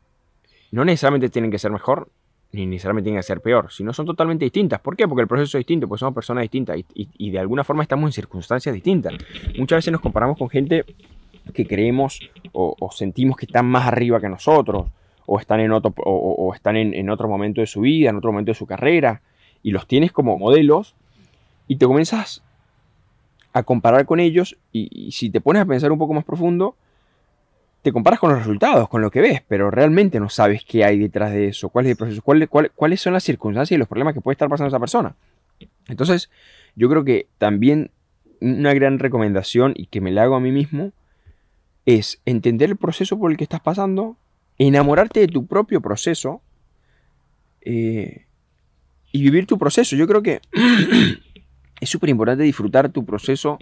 No 0.71 0.85
necesariamente 0.85 1.29
tienen 1.29 1.51
que 1.51 1.59
ser 1.59 1.73
mejor, 1.73 2.09
ni 2.53 2.65
necesariamente 2.65 3.09
tienen 3.09 3.19
que 3.19 3.27
ser 3.27 3.41
peor, 3.41 3.73
sino 3.73 3.93
son 3.93 4.07
totalmente 4.07 4.45
distintas. 4.45 4.81
¿Por 4.81 4.97
qué? 4.97 5.09
Porque 5.09 5.23
el 5.23 5.29
proceso 5.29 5.59
es 5.59 5.63
distinto, 5.63 5.89
porque 5.89 5.99
somos 5.99 6.15
personas 6.15 6.43
distintas 6.43 6.79
y, 6.95 7.31
de 7.31 7.39
alguna 7.41 7.65
forma 7.65 7.83
estamos 7.83 8.09
en 8.09 8.13
circunstancias 8.13 8.73
distintas. 8.73 9.15
Muchas 9.59 9.79
veces 9.79 9.91
nos 9.91 10.01
comparamos 10.01 10.39
con 10.39 10.49
gente 10.49 10.85
que 11.53 11.67
creemos 11.67 12.21
o, 12.53 12.89
sentimos 12.93 13.37
que 13.37 13.47
están 13.47 13.67
más 13.67 13.89
arriba 13.89 14.21
que 14.21 14.29
nosotros, 14.29 14.87
o 15.27 15.41
están, 15.41 15.59
en 15.59 15.73
otro, 15.73 15.93
o, 16.05 16.55
están 16.55 16.77
en, 16.77 17.11
otro 17.11 17.29
momento 17.29 17.61
de 17.61 17.67
su 17.67 17.81
vida, 17.81 18.11
en 18.11 18.17
otro 18.17 18.31
momento 18.31 18.53
de 18.53 18.55
su 18.55 18.67
carrera, 18.67 19.23
y 19.63 19.73
los 19.73 19.89
tienes 19.89 20.13
como 20.13 20.39
modelos, 20.39 20.95
y 21.67 21.77
te 21.77 21.87
comienzas 21.87 22.45
a 23.55 23.63
comparar 23.63 24.05
con 24.05 24.21
ellos, 24.21 24.59
y 24.71 25.11
si 25.13 25.31
te 25.31 25.41
pones 25.41 25.63
a 25.63 25.65
pensar 25.65 25.91
un 25.91 25.99
poco 25.99 26.13
más 26.13 26.25
profundo, 26.25 26.77
te 27.85 27.93
comparas 27.93 28.19
con 28.19 28.31
los 28.31 28.39
resultados, 28.39 28.89
con 28.89 29.03
lo 29.03 29.11
que 29.11 29.21
ves, 29.21 29.43
pero 29.47 29.71
realmente 29.71 30.19
no 30.19 30.31
sabes 30.31 30.65
qué 30.65 30.87
hay 30.87 30.99
detrás 30.99 31.33
de 31.33 31.49
eso, 31.49 31.69
cuál 31.69 31.85
es 31.85 31.91
el 31.91 31.97
proceso, 31.99 32.23
cuáles 32.23 33.01
son 33.01 33.13
las 33.13 33.23
circunstancias 33.23 33.77
y 33.77 33.79
los 33.79 33.87
problemas 33.87 34.15
que 34.15 34.23
puede 34.23 34.33
estar 34.33 34.49
pasando 34.49 34.69
esa 34.69 34.81
persona. 34.81 35.15
Entonces, 35.87 36.31
yo 36.77 36.89
creo 36.89 37.05
que 37.05 37.27
también 37.37 37.91
una 38.41 38.73
gran 38.73 38.99
recomendación 38.99 39.75
y 39.77 39.85
que 39.87 40.01
me 40.01 40.13
la 40.13 40.23
hago 40.23 40.35
a 40.35 40.41
mí 40.41 40.51
mismo 40.51 40.93
es 41.85 42.23
entender 42.25 42.71
el 42.71 42.77
proceso 42.77 43.19
por 43.19 43.31
el 43.31 43.37
que 43.37 43.45
estás 43.45 43.61
pasando, 43.61 44.17
enamorarte 44.57 45.21
de 45.21 45.29
tu 45.29 45.47
propio 45.47 45.83
proceso 45.83 46.41
eh, 47.61 48.25
y 49.13 49.23
vivir 49.23 49.45
tu 49.45 49.59
proceso. 49.59 49.95
Yo 49.95 50.07
creo 50.07 50.23
que 50.23 50.41
es 51.81 51.89
súper 51.89 52.11
importante 52.11 52.45
disfrutar 52.45 52.91
tu 52.91 53.05
proceso, 53.05 53.59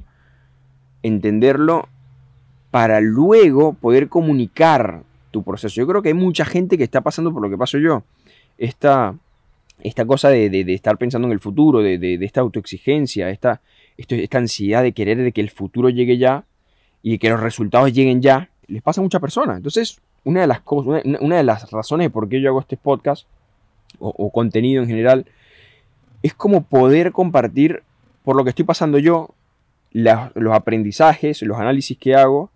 entenderlo 1.02 1.88
para 2.70 3.00
luego 3.00 3.74
poder 3.74 4.08
comunicar 4.08 5.02
tu 5.30 5.42
proceso. 5.42 5.74
Yo 5.74 5.86
creo 5.86 6.02
que 6.02 6.08
hay 6.08 6.14
mucha 6.14 6.44
gente 6.44 6.78
que 6.78 6.84
está 6.84 7.00
pasando 7.00 7.32
por 7.32 7.42
lo 7.42 7.50
que 7.50 7.58
paso 7.58 7.78
yo. 7.78 8.02
Esta, 8.58 9.14
esta 9.80 10.06
cosa 10.06 10.28
de, 10.28 10.64
estar 10.68 10.96
pensando 10.98 11.26
en 11.28 11.32
el 11.32 11.40
futuro, 11.40 11.80
de, 11.80 12.18
esta 12.22 12.40
autoexigencia, 12.40 13.30
esta, 13.30 13.60
esta 13.96 14.38
ansiedad 14.38 14.82
de 14.82 14.92
querer 14.92 15.18
de 15.18 15.32
que 15.32 15.40
el 15.40 15.50
futuro 15.50 15.88
llegue 15.88 16.18
ya 16.18 16.44
y 17.02 17.18
que 17.18 17.30
los 17.30 17.40
resultados 17.40 17.92
lleguen 17.92 18.22
ya, 18.22 18.50
les 18.68 18.82
pasa 18.82 19.00
a 19.00 19.04
muchas 19.04 19.20
personas. 19.20 19.56
Entonces, 19.56 20.00
una 20.24 20.42
de 20.42 20.46
las 20.46 20.60
cosas, 20.60 21.02
una, 21.04 21.36
de 21.36 21.42
las 21.42 21.70
razones 21.70 22.10
por 22.10 22.28
qué 22.28 22.40
yo 22.40 22.48
hago 22.48 22.60
este 22.60 22.76
podcast 22.76 23.26
o, 23.98 24.30
contenido 24.30 24.82
en 24.82 24.88
general 24.88 25.26
es 26.22 26.34
como 26.34 26.62
poder 26.62 27.12
compartir 27.12 27.82
por 28.22 28.36
lo 28.36 28.44
que 28.44 28.50
estoy 28.50 28.64
pasando 28.64 28.98
yo, 28.98 29.34
los 29.92 30.54
aprendizajes, 30.54 31.42
los 31.42 31.58
análisis 31.58 31.98
que 31.98 32.14
hago 32.14 32.50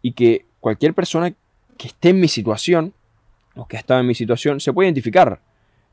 y 0.00 0.12
que 0.12 0.46
cualquier 0.60 0.94
persona 0.94 1.32
que 1.76 1.88
esté 1.88 2.10
en 2.10 2.20
mi 2.20 2.28
situación 2.28 2.92
o 3.54 3.66
que 3.66 3.76
ha 3.76 3.80
estado 3.80 4.00
en 4.00 4.06
mi 4.06 4.14
situación 4.14 4.60
se 4.60 4.72
puede 4.72 4.88
identificar. 4.88 5.40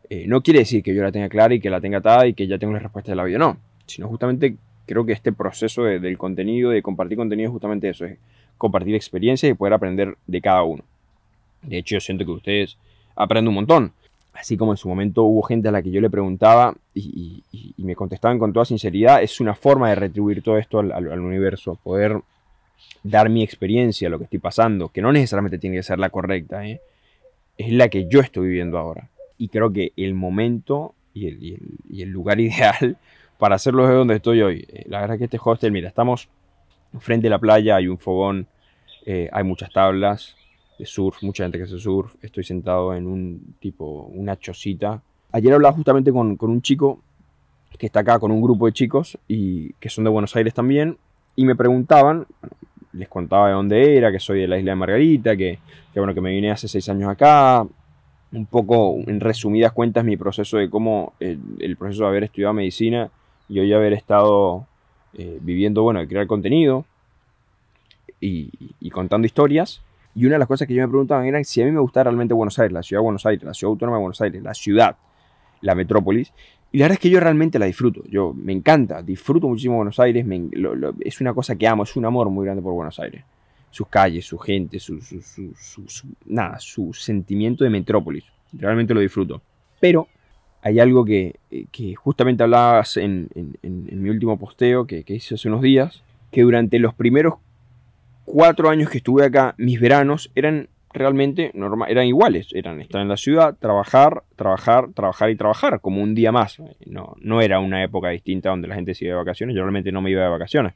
Eh, 0.09 0.25
no 0.27 0.41
quiere 0.41 0.59
decir 0.59 0.81
que 0.81 0.95
yo 0.95 1.03
la 1.03 1.11
tenga 1.11 1.29
clara 1.29 1.53
y 1.53 1.59
que 1.59 1.69
la 1.69 1.81
tenga 1.81 1.99
atada 1.99 2.27
y 2.27 2.33
que 2.33 2.47
ya 2.47 2.57
tengo 2.57 2.73
la 2.73 2.79
respuesta 2.79 3.11
de 3.11 3.15
la 3.15 3.23
vida, 3.23 3.37
no. 3.37 3.57
Sino 3.85 4.07
justamente 4.07 4.55
creo 4.85 5.05
que 5.05 5.13
este 5.13 5.31
proceso 5.31 5.83
del 5.83 6.17
contenido, 6.17 6.71
de 6.71 6.81
compartir 6.81 7.17
contenido, 7.17 7.49
es 7.49 7.51
justamente 7.51 7.89
eso, 7.89 8.05
es 8.05 8.17
compartir 8.57 8.95
experiencias 8.95 9.51
y 9.51 9.53
poder 9.53 9.73
aprender 9.73 10.17
de 10.25 10.41
cada 10.41 10.63
uno. 10.63 10.83
De 11.61 11.77
hecho, 11.77 11.95
yo 11.95 11.99
siento 11.99 12.25
que 12.25 12.31
ustedes 12.31 12.77
aprenden 13.15 13.49
un 13.49 13.55
montón. 13.55 13.93
Así 14.33 14.57
como 14.57 14.71
en 14.71 14.77
su 14.77 14.87
momento 14.87 15.23
hubo 15.23 15.41
gente 15.41 15.67
a 15.67 15.71
la 15.71 15.81
que 15.81 15.91
yo 15.91 15.99
le 16.01 16.09
preguntaba 16.09 16.75
y, 16.93 17.43
me 17.77 17.95
contestaban 17.95 18.37
con 18.37 18.53
toda 18.53 18.65
sinceridad, 18.65 19.23
es 19.23 19.39
una 19.39 19.55
forma 19.55 19.89
de 19.89 19.95
retribuir 19.95 20.43
todo 20.43 20.57
esto 20.57 20.79
al, 20.79 21.19
universo, 21.19 21.75
poder 21.81 22.21
dar 23.03 23.29
mi 23.29 23.43
experiencia, 23.43 24.09
lo 24.09 24.19
que 24.19 24.25
estoy 24.25 24.39
pasando, 24.39 24.89
que 24.89 25.01
no 25.01 25.11
necesariamente 25.11 25.57
tiene 25.57 25.77
que 25.77 25.83
ser 25.83 25.97
la 25.97 26.09
correcta, 26.09 26.65
¿eh? 26.67 26.81
es 27.57 27.73
la 27.73 27.89
que 27.89 28.07
yo 28.07 28.19
estoy 28.19 28.47
viviendo 28.47 28.77
ahora. 28.77 29.09
Y 29.37 29.47
creo 29.47 29.73
que 29.73 29.91
el 29.97 30.13
momento 30.13 30.93
y 31.13 31.57
el, 32.01 32.09
lugar 32.09 32.39
ideal 32.39 32.97
para 33.39 33.55
hacerlo 33.55 33.89
es 33.89 33.95
donde 33.95 34.15
estoy 34.15 34.41
hoy. 34.41 34.65
Eh, 34.69 34.85
la 34.87 35.01
verdad 35.01 35.15
es 35.15 35.19
que 35.19 35.25
este 35.25 35.39
hostel, 35.43 35.71
mira, 35.71 35.89
estamos 35.89 36.29
frente 36.99 37.27
a 37.27 37.31
la 37.31 37.39
playa, 37.39 37.77
hay 37.77 37.87
un 37.87 37.97
fogón, 37.97 38.47
eh, 39.05 39.29
hay 39.31 39.43
muchas 39.43 39.71
tablas 39.71 40.35
de 40.79 40.85
surf, 40.85 41.21
mucha 41.21 41.43
gente 41.43 41.59
que 41.59 41.65
hace 41.65 41.77
surf. 41.77 42.15
Estoy 42.23 42.43
sentado 42.43 42.95
en 42.95 43.05
un 43.05 43.55
tipo, 43.59 44.09
una 44.15 44.35
chocita. 44.39 45.03
Ayer 45.31 45.53
hablaba 45.53 45.75
justamente 45.75 46.11
con, 46.11 46.35
con 46.37 46.49
un 46.49 46.63
chico 46.63 47.01
que 47.77 47.85
está 47.85 47.99
acá 47.99 48.17
con 48.17 48.31
un 48.31 48.41
grupo 48.41 48.65
de 48.65 48.73
chicos 48.73 49.17
y 49.27 49.73
que 49.73 49.89
son 49.89 50.03
de 50.03 50.09
Buenos 50.09 50.35
Aires 50.35 50.53
también 50.53 50.97
y 51.35 51.45
me 51.45 51.55
preguntaban, 51.55 52.25
les 52.91 53.07
contaba 53.07 53.47
de 53.47 53.53
dónde 53.53 53.95
era, 53.95 54.11
que 54.11 54.19
soy 54.19 54.41
de 54.41 54.47
la 54.47 54.57
isla 54.57 54.71
de 54.71 54.75
Margarita, 54.75 55.37
que, 55.37 55.59
bueno, 55.95 56.13
que 56.13 56.19
me 56.19 56.31
vine 56.31 56.51
hace 56.51 56.67
seis 56.67 56.89
años 56.89 57.09
acá, 57.09 57.65
un 58.31 58.45
poco 58.45 58.97
en 59.07 59.21
resumidas 59.21 59.71
cuentas 59.71 60.03
mi 60.03 60.17
proceso 60.17 60.57
de 60.57 60.69
cómo 60.69 61.13
el, 61.19 61.77
proceso 61.77 62.03
de 62.03 62.09
haber 62.09 62.23
estudiado 62.25 62.53
medicina 62.53 63.09
y 63.47 63.59
hoy 63.59 63.71
haber 63.71 63.93
estado 63.93 64.65
eh, 65.13 65.39
viviendo, 65.41 65.81
bueno, 65.83 66.01
de 66.01 66.09
crear 66.09 66.27
contenido 66.27 66.83
y, 68.19 68.89
contando 68.91 69.25
historias. 69.25 69.81
Y 70.15 70.25
una 70.25 70.35
de 70.35 70.39
las 70.39 70.47
cosas 70.47 70.67
que 70.67 70.73
yo 70.73 70.81
me 70.81 70.87
preguntaban 70.87 71.25
era 71.25 71.43
si 71.43 71.61
a 71.61 71.65
mí 71.65 71.71
me 71.71 71.79
gustaba 71.79 72.05
realmente 72.05 72.33
Buenos 72.33 72.57
Aires, 72.59 72.73
la 72.73 72.83
ciudad 72.83 73.01
de 73.01 73.03
Buenos 73.03 73.25
Aires, 73.25 73.43
la 73.43 73.53
ciudad 73.53 73.71
autónoma 73.71 73.97
de 73.97 74.01
Buenos 74.01 74.21
Aires, 74.21 74.43
la 74.43 74.53
ciudad, 74.53 74.97
la 75.61 75.75
metrópolis. 75.75 76.33
Y 76.71 76.77
la 76.77 76.85
verdad 76.85 76.93
es 76.95 76.99
que 76.99 77.09
yo 77.09 77.19
realmente 77.19 77.57
la 77.59 77.65
disfruto. 77.65 78.03
Yo 78.09 78.33
me 78.33 78.53
encanta, 78.53 79.01
disfruto 79.01 79.47
muchísimo 79.47 79.77
Buenos 79.77 79.99
Aires. 79.99 80.25
es 80.99 81.21
una 81.21 81.33
cosa 81.33 81.55
que 81.55 81.67
amo, 81.67 81.83
es 81.83 81.95
un 81.95 82.05
amor 82.05 82.29
muy 82.29 82.45
grande 82.45 82.61
por 82.61 82.73
Buenos 82.73 82.99
Aires. 82.99 83.23
Sus 83.71 83.87
calles, 83.87 84.25
su 84.25 84.37
gente, 84.37 84.79
su, 84.79 84.99
nada, 86.25 86.59
su 86.59 86.93
sentimiento 86.93 87.63
de 87.63 87.69
metrópolis. 87.69 88.23
Realmente 88.53 88.93
lo 88.93 88.99
disfruto. 88.99 89.41
Pero 89.79 90.07
hay 90.61 90.79
algo 90.79 91.05
que, 91.05 91.35
justamente 91.95 92.43
hablabas 92.43 92.97
en, 92.97 93.29
mi 93.63 94.09
último 94.09 94.37
posteo 94.37 94.85
que, 94.85 95.03
que 95.03 95.15
hice 95.15 95.35
hace 95.35 95.47
unos 95.47 95.61
días, 95.61 96.03
que 96.31 96.41
durante 96.41 96.77
los 96.79 96.93
primeros 96.93 97.35
cuatro 98.29 98.69
años 98.69 98.91
que 98.91 98.99
estuve 98.99 99.25
acá, 99.25 99.55
mis 99.57 99.79
veranos 99.79 100.31
eran 100.35 100.69
realmente 100.93 101.49
normal, 101.55 101.89
eran 101.89 102.05
iguales, 102.05 102.49
eran 102.53 102.79
estar 102.79 103.01
en 103.01 103.07
la 103.07 103.17
ciudad, 103.17 103.57
trabajar, 103.59 104.23
trabajar, 104.35 104.93
trabajar 104.93 105.31
y 105.31 105.35
trabajar, 105.35 105.81
como 105.81 106.03
un 106.03 106.13
día 106.13 106.31
más. 106.31 106.59
No, 106.85 107.15
no 107.19 107.41
era 107.41 107.59
una 107.59 107.83
época 107.83 108.09
distinta 108.09 108.49
donde 108.49 108.67
la 108.67 108.75
gente 108.75 108.93
se 108.93 109.05
iba 109.05 109.15
de 109.15 109.17
vacaciones, 109.17 109.55
yo 109.55 109.63
realmente 109.63 109.91
no 109.91 110.01
me 110.01 110.11
iba 110.11 110.21
de 110.21 110.29
vacaciones. 110.29 110.75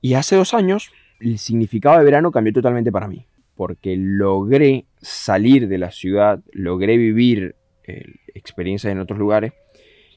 Y 0.00 0.14
hace 0.14 0.36
dos 0.36 0.54
años 0.54 0.90
el 1.20 1.38
significado 1.38 1.98
de 1.98 2.04
verano 2.04 2.32
cambió 2.32 2.54
totalmente 2.54 2.90
para 2.90 3.06
mí, 3.06 3.26
porque 3.54 3.94
logré 3.98 4.86
salir 5.02 5.68
de 5.68 5.76
la 5.76 5.90
ciudad, 5.90 6.40
logré 6.52 6.96
vivir 6.96 7.56
eh, 7.84 8.06
experiencias 8.34 8.90
en 8.90 9.00
otros 9.00 9.18
lugares. 9.18 9.52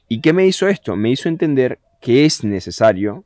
¿Y 0.08 0.22
qué 0.22 0.32
me 0.32 0.46
hizo 0.46 0.66
esto? 0.66 0.96
Me 0.96 1.10
hizo 1.10 1.28
entender 1.28 1.78
que 2.00 2.24
es 2.24 2.42
necesario 2.42 3.24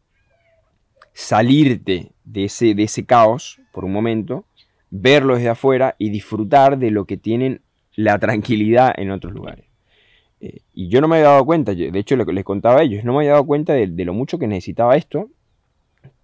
salirte 1.12 2.12
de 2.30 2.44
ese, 2.44 2.74
de 2.74 2.84
ese 2.84 3.04
caos 3.04 3.60
por 3.72 3.84
un 3.84 3.92
momento 3.92 4.44
verlo 4.90 5.36
desde 5.36 5.50
afuera 5.50 5.94
y 5.98 6.10
disfrutar 6.10 6.78
de 6.78 6.90
lo 6.90 7.04
que 7.04 7.16
tienen 7.16 7.62
la 7.94 8.18
tranquilidad 8.18 8.94
en 8.96 9.10
otros 9.10 9.32
lugares. 9.32 9.66
Eh, 10.40 10.60
y 10.72 10.88
yo 10.88 11.00
no 11.00 11.08
me 11.08 11.16
había 11.16 11.30
dado 11.30 11.44
cuenta, 11.44 11.74
de 11.74 11.98
hecho 11.98 12.16
les 12.16 12.44
contaba 12.44 12.80
a 12.80 12.82
ellos, 12.82 13.04
no 13.04 13.12
me 13.12 13.18
había 13.18 13.32
dado 13.32 13.46
cuenta 13.46 13.74
de, 13.74 13.86
lo 14.04 14.14
mucho 14.14 14.38
que 14.38 14.46
necesitaba 14.46 14.96
esto, 14.96 15.28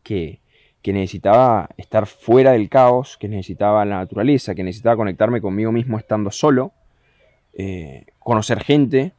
que, 0.02 0.40
que 0.82 0.92
necesitaba 0.92 1.68
estar 1.76 2.06
fuera 2.06 2.52
del 2.52 2.68
caos, 2.68 3.16
que 3.18 3.28
necesitaba 3.28 3.84
la 3.84 3.96
naturaleza, 3.96 4.54
que 4.54 4.62
necesitaba 4.62 4.96
conectarme 4.96 5.40
conmigo 5.40 5.72
mismo 5.72 5.98
estando 5.98 6.30
solo, 6.30 6.72
eh, 7.54 8.06
conocer 8.18 8.62
gente, 8.62 9.12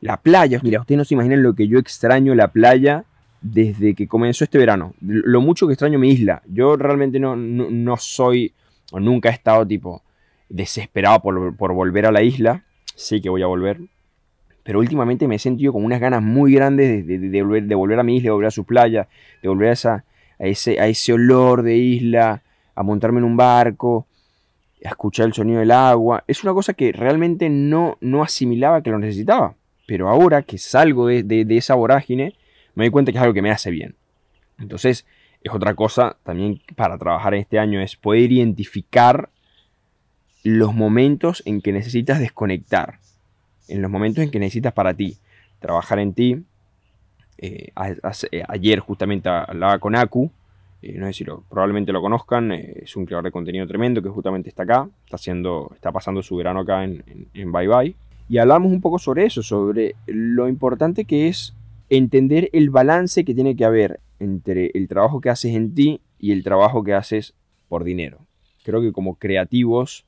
la 0.00 0.18
playa. 0.18 0.60
Mira, 0.62 0.80
ustedes 0.80 0.98
no 0.98 1.04
se 1.04 1.14
imaginan 1.14 1.42
lo 1.42 1.54
que 1.54 1.68
yo 1.68 1.78
extraño 1.78 2.34
la 2.34 2.48
playa 2.48 3.04
desde 3.44 3.94
que 3.94 4.08
comenzó 4.08 4.44
este 4.44 4.58
verano. 4.58 4.94
Lo 5.00 5.42
mucho 5.42 5.66
que 5.66 5.74
extraño 5.74 5.98
mi 5.98 6.10
isla. 6.10 6.42
Yo 6.46 6.76
realmente 6.76 7.20
no, 7.20 7.36
no, 7.36 7.96
soy, 7.98 8.54
o 8.90 8.98
nunca 8.98 9.28
he 9.28 9.32
estado 9.32 9.66
tipo 9.66 10.02
desesperado 10.48 11.20
por, 11.20 11.56
por 11.56 11.74
volver 11.74 12.06
a 12.06 12.12
la 12.12 12.22
isla. 12.22 12.64
Sé 12.96 13.20
que 13.20 13.28
voy 13.28 13.42
a 13.42 13.46
volver, 13.46 13.80
pero 14.64 14.78
últimamente 14.78 15.28
me 15.28 15.34
he 15.36 15.38
sentido 15.38 15.74
con 15.74 15.84
unas 15.84 16.00
ganas 16.00 16.22
muy 16.22 16.54
grandes 16.54 17.06
de, 17.06 17.42
volver, 17.42 17.64
de, 17.64 17.74
volver, 17.74 18.00
a 18.00 18.02
mi 18.02 18.16
isla, 18.16 18.28
de 18.28 18.32
volver 18.32 18.48
a 18.48 18.50
su 18.50 18.64
playa, 18.64 19.08
de 19.42 19.48
volver 19.48 19.68
a 19.68 19.72
esa, 19.72 20.04
a 20.38 20.44
ese, 20.46 20.80
a 20.80 20.86
ese 20.86 21.12
olor 21.12 21.62
de 21.62 21.76
isla, 21.76 22.42
a 22.74 22.82
montarme 22.82 23.18
en 23.18 23.24
un 23.24 23.36
barco, 23.36 24.06
a 24.82 24.88
escuchar 24.88 25.26
el 25.26 25.34
sonido 25.34 25.60
del 25.60 25.70
agua. 25.70 26.24
Es 26.26 26.42
una 26.44 26.54
cosa 26.54 26.72
que 26.72 26.92
realmente 26.92 27.50
no, 27.50 27.98
no 28.00 28.22
asimilaba 28.22 28.82
que 28.82 28.90
lo 28.90 28.98
necesitaba. 28.98 29.54
Pero 29.86 30.08
ahora 30.08 30.40
que 30.40 30.56
salgo 30.56 31.08
de, 31.08 31.22
de, 31.22 31.56
esa 31.58 31.74
vorágine, 31.74 32.32
me 32.74 32.84
doy 32.84 32.90
cuenta 32.90 33.12
que 33.12 33.18
es 33.18 33.22
algo 33.22 33.34
que 33.34 33.42
me 33.42 33.50
hace 33.50 33.70
bien. 33.70 33.94
Entonces, 34.58 35.06
es 35.42 35.52
otra 35.52 35.74
cosa 35.74 36.16
también 36.22 36.60
para 36.74 36.98
trabajar 36.98 37.34
este 37.34 37.58
año, 37.58 37.80
es 37.80 37.96
poder 37.96 38.32
identificar 38.32 39.28
los 40.42 40.74
momentos 40.74 41.42
en 41.46 41.60
que 41.60 41.72
necesitas 41.72 42.18
desconectar, 42.18 42.98
en 43.68 43.82
los 43.82 43.90
momentos 43.90 44.24
en 44.24 44.30
que 44.30 44.38
necesitas 44.38 44.72
para 44.72 44.94
ti, 44.94 45.16
trabajar 45.58 45.98
en 45.98 46.14
ti, 46.14 46.44
eh, 47.38 47.72
eh, 48.30 48.42
ayer 48.48 48.78
justamente 48.78 49.28
hablaba 49.28 49.78
con 49.78 49.96
Aku, 49.96 50.30
eh, 50.82 50.96
no 50.98 51.06
sé 51.06 51.12
si 51.12 51.24
probablemente 51.24 51.92
lo 51.92 52.00
conozcan, 52.02 52.52
es 52.52 52.94
un 52.94 53.06
creador 53.06 53.24
de 53.24 53.30
contenido 53.30 53.66
tremendo 53.66 54.02
que 54.02 54.10
justamente 54.10 54.50
está 54.50 54.64
acá, 54.64 54.88
está, 55.04 55.16
haciendo, 55.16 55.70
está 55.74 55.90
pasando 55.92 56.22
su 56.22 56.36
verano 56.36 56.60
acá 56.60 56.84
en, 56.84 57.02
en, 57.32 57.52
Bye 57.52 57.68
Bye. 57.68 57.96
Y 58.28 58.38
hablamos 58.38 58.70
un 58.70 58.80
poco 58.80 58.98
sobre 58.98 59.24
eso, 59.24 59.42
sobre 59.42 59.94
lo 60.06 60.48
importante 60.48 61.04
que 61.04 61.28
es 61.28 61.54
entender 61.90 62.50
el 62.52 62.70
balance 62.70 63.24
que 63.24 63.34
tiene 63.34 63.56
que 63.56 63.64
haber 63.64 64.00
entre 64.18 64.70
el 64.74 64.88
trabajo 64.88 65.20
que 65.20 65.30
haces 65.30 65.54
en 65.54 65.74
ti 65.74 66.00
y 66.18 66.32
el 66.32 66.42
trabajo 66.42 66.82
que 66.84 66.94
haces 66.94 67.34
por 67.68 67.84
dinero. 67.84 68.26
Creo 68.62 68.80
que 68.80 68.92
como 68.92 69.16
creativos 69.16 70.06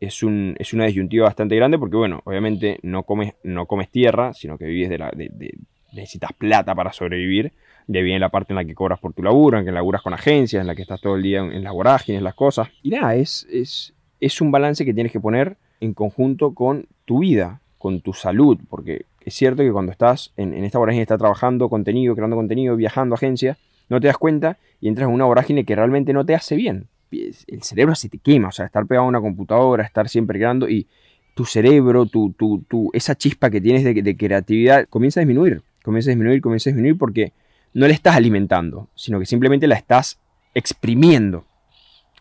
es, 0.00 0.22
un, 0.22 0.54
es, 0.58 0.72
una 0.72 0.86
disyuntiva 0.86 1.24
bastante 1.24 1.56
grande 1.56 1.78
porque, 1.78 1.96
bueno, 1.96 2.22
obviamente 2.24 2.78
no 2.82 3.02
comes, 3.02 3.34
no 3.42 3.66
comes 3.66 3.90
tierra, 3.90 4.32
sino 4.32 4.56
que 4.56 4.64
vives 4.64 4.88
de, 4.88 4.98
la, 4.98 5.10
de, 5.14 5.54
necesitas 5.92 6.32
plata 6.32 6.74
para 6.74 6.92
sobrevivir. 6.92 7.52
De 7.86 8.02
bien 8.02 8.20
la 8.20 8.28
parte 8.28 8.52
en 8.52 8.56
la 8.56 8.64
que 8.64 8.74
cobras 8.74 9.00
por 9.00 9.14
tu 9.14 9.22
laburo, 9.22 9.58
en 9.58 9.64
que 9.64 9.72
laburas 9.72 10.02
con 10.02 10.14
agencias, 10.14 10.60
en 10.60 10.66
la 10.68 10.76
que 10.76 10.82
estás 10.82 11.00
todo 11.00 11.16
el 11.16 11.22
día 11.22 11.40
en, 11.40 11.64
las 11.64 11.72
vorágines, 11.72 12.22
las 12.22 12.34
cosas. 12.34 12.68
Y 12.82 12.90
nada, 12.90 13.16
es, 13.16 13.48
es, 13.50 13.94
es 14.20 14.40
un 14.40 14.52
balance 14.52 14.84
que 14.84 14.94
tienes 14.94 15.10
que 15.10 15.18
poner 15.18 15.56
en 15.80 15.92
conjunto 15.92 16.54
con 16.54 16.86
tu 17.04 17.20
vida, 17.20 17.62
con 17.78 18.00
tu 18.00 18.12
salud, 18.12 18.60
porque 18.68 19.06
es 19.24 19.34
cierto 19.34 19.62
que 19.62 19.72
cuando 19.72 19.92
estás 19.92 20.32
en, 20.36 20.52
esta 20.64 20.78
vorágine, 20.78 21.02
estás 21.02 21.18
trabajando 21.18 21.68
contenido, 21.68 22.14
creando 22.14 22.36
contenido, 22.36 22.76
viajando 22.76 23.14
a 23.14 23.16
agencias, 23.16 23.58
no 23.88 24.00
te 24.00 24.06
das 24.06 24.18
cuenta 24.18 24.58
y 24.80 24.88
entras 24.88 25.08
en 25.08 25.14
una 25.14 25.24
vorágine 25.24 25.64
que 25.64 25.74
realmente 25.74 26.12
no 26.12 26.24
te 26.24 26.34
hace 26.34 26.56
bien. 26.56 26.88
El 27.10 27.62
cerebro 27.62 27.94
se 27.94 28.08
te 28.08 28.18
quema, 28.18 28.48
o 28.48 28.52
sea, 28.52 28.66
estar 28.66 28.86
pegado 28.86 29.06
a 29.06 29.08
una 29.08 29.20
computadora, 29.20 29.84
estar 29.84 30.08
siempre 30.08 30.38
creando 30.38 30.68
y 30.68 30.86
tu 31.34 31.44
cerebro, 31.44 32.06
tu, 32.06 32.90
esa 32.92 33.14
chispa 33.16 33.50
que 33.50 33.60
tienes 33.60 33.84
de, 33.84 34.16
creatividad 34.16 34.86
comienza 34.88 35.20
a 35.20 35.22
disminuir 35.22 35.62
comienza 35.82 36.10
a 36.10 36.12
disminuir, 36.12 36.40
comienza 36.40 36.70
a 36.70 36.72
disminuir 36.72 36.98
porque 36.98 37.32
no 37.72 37.86
le 37.86 37.94
estás 37.94 38.16
alimentando, 38.16 38.88
sino 38.94 39.18
que 39.18 39.26
simplemente 39.26 39.66
la 39.66 39.76
estás 39.76 40.18
exprimiendo. 40.54 41.44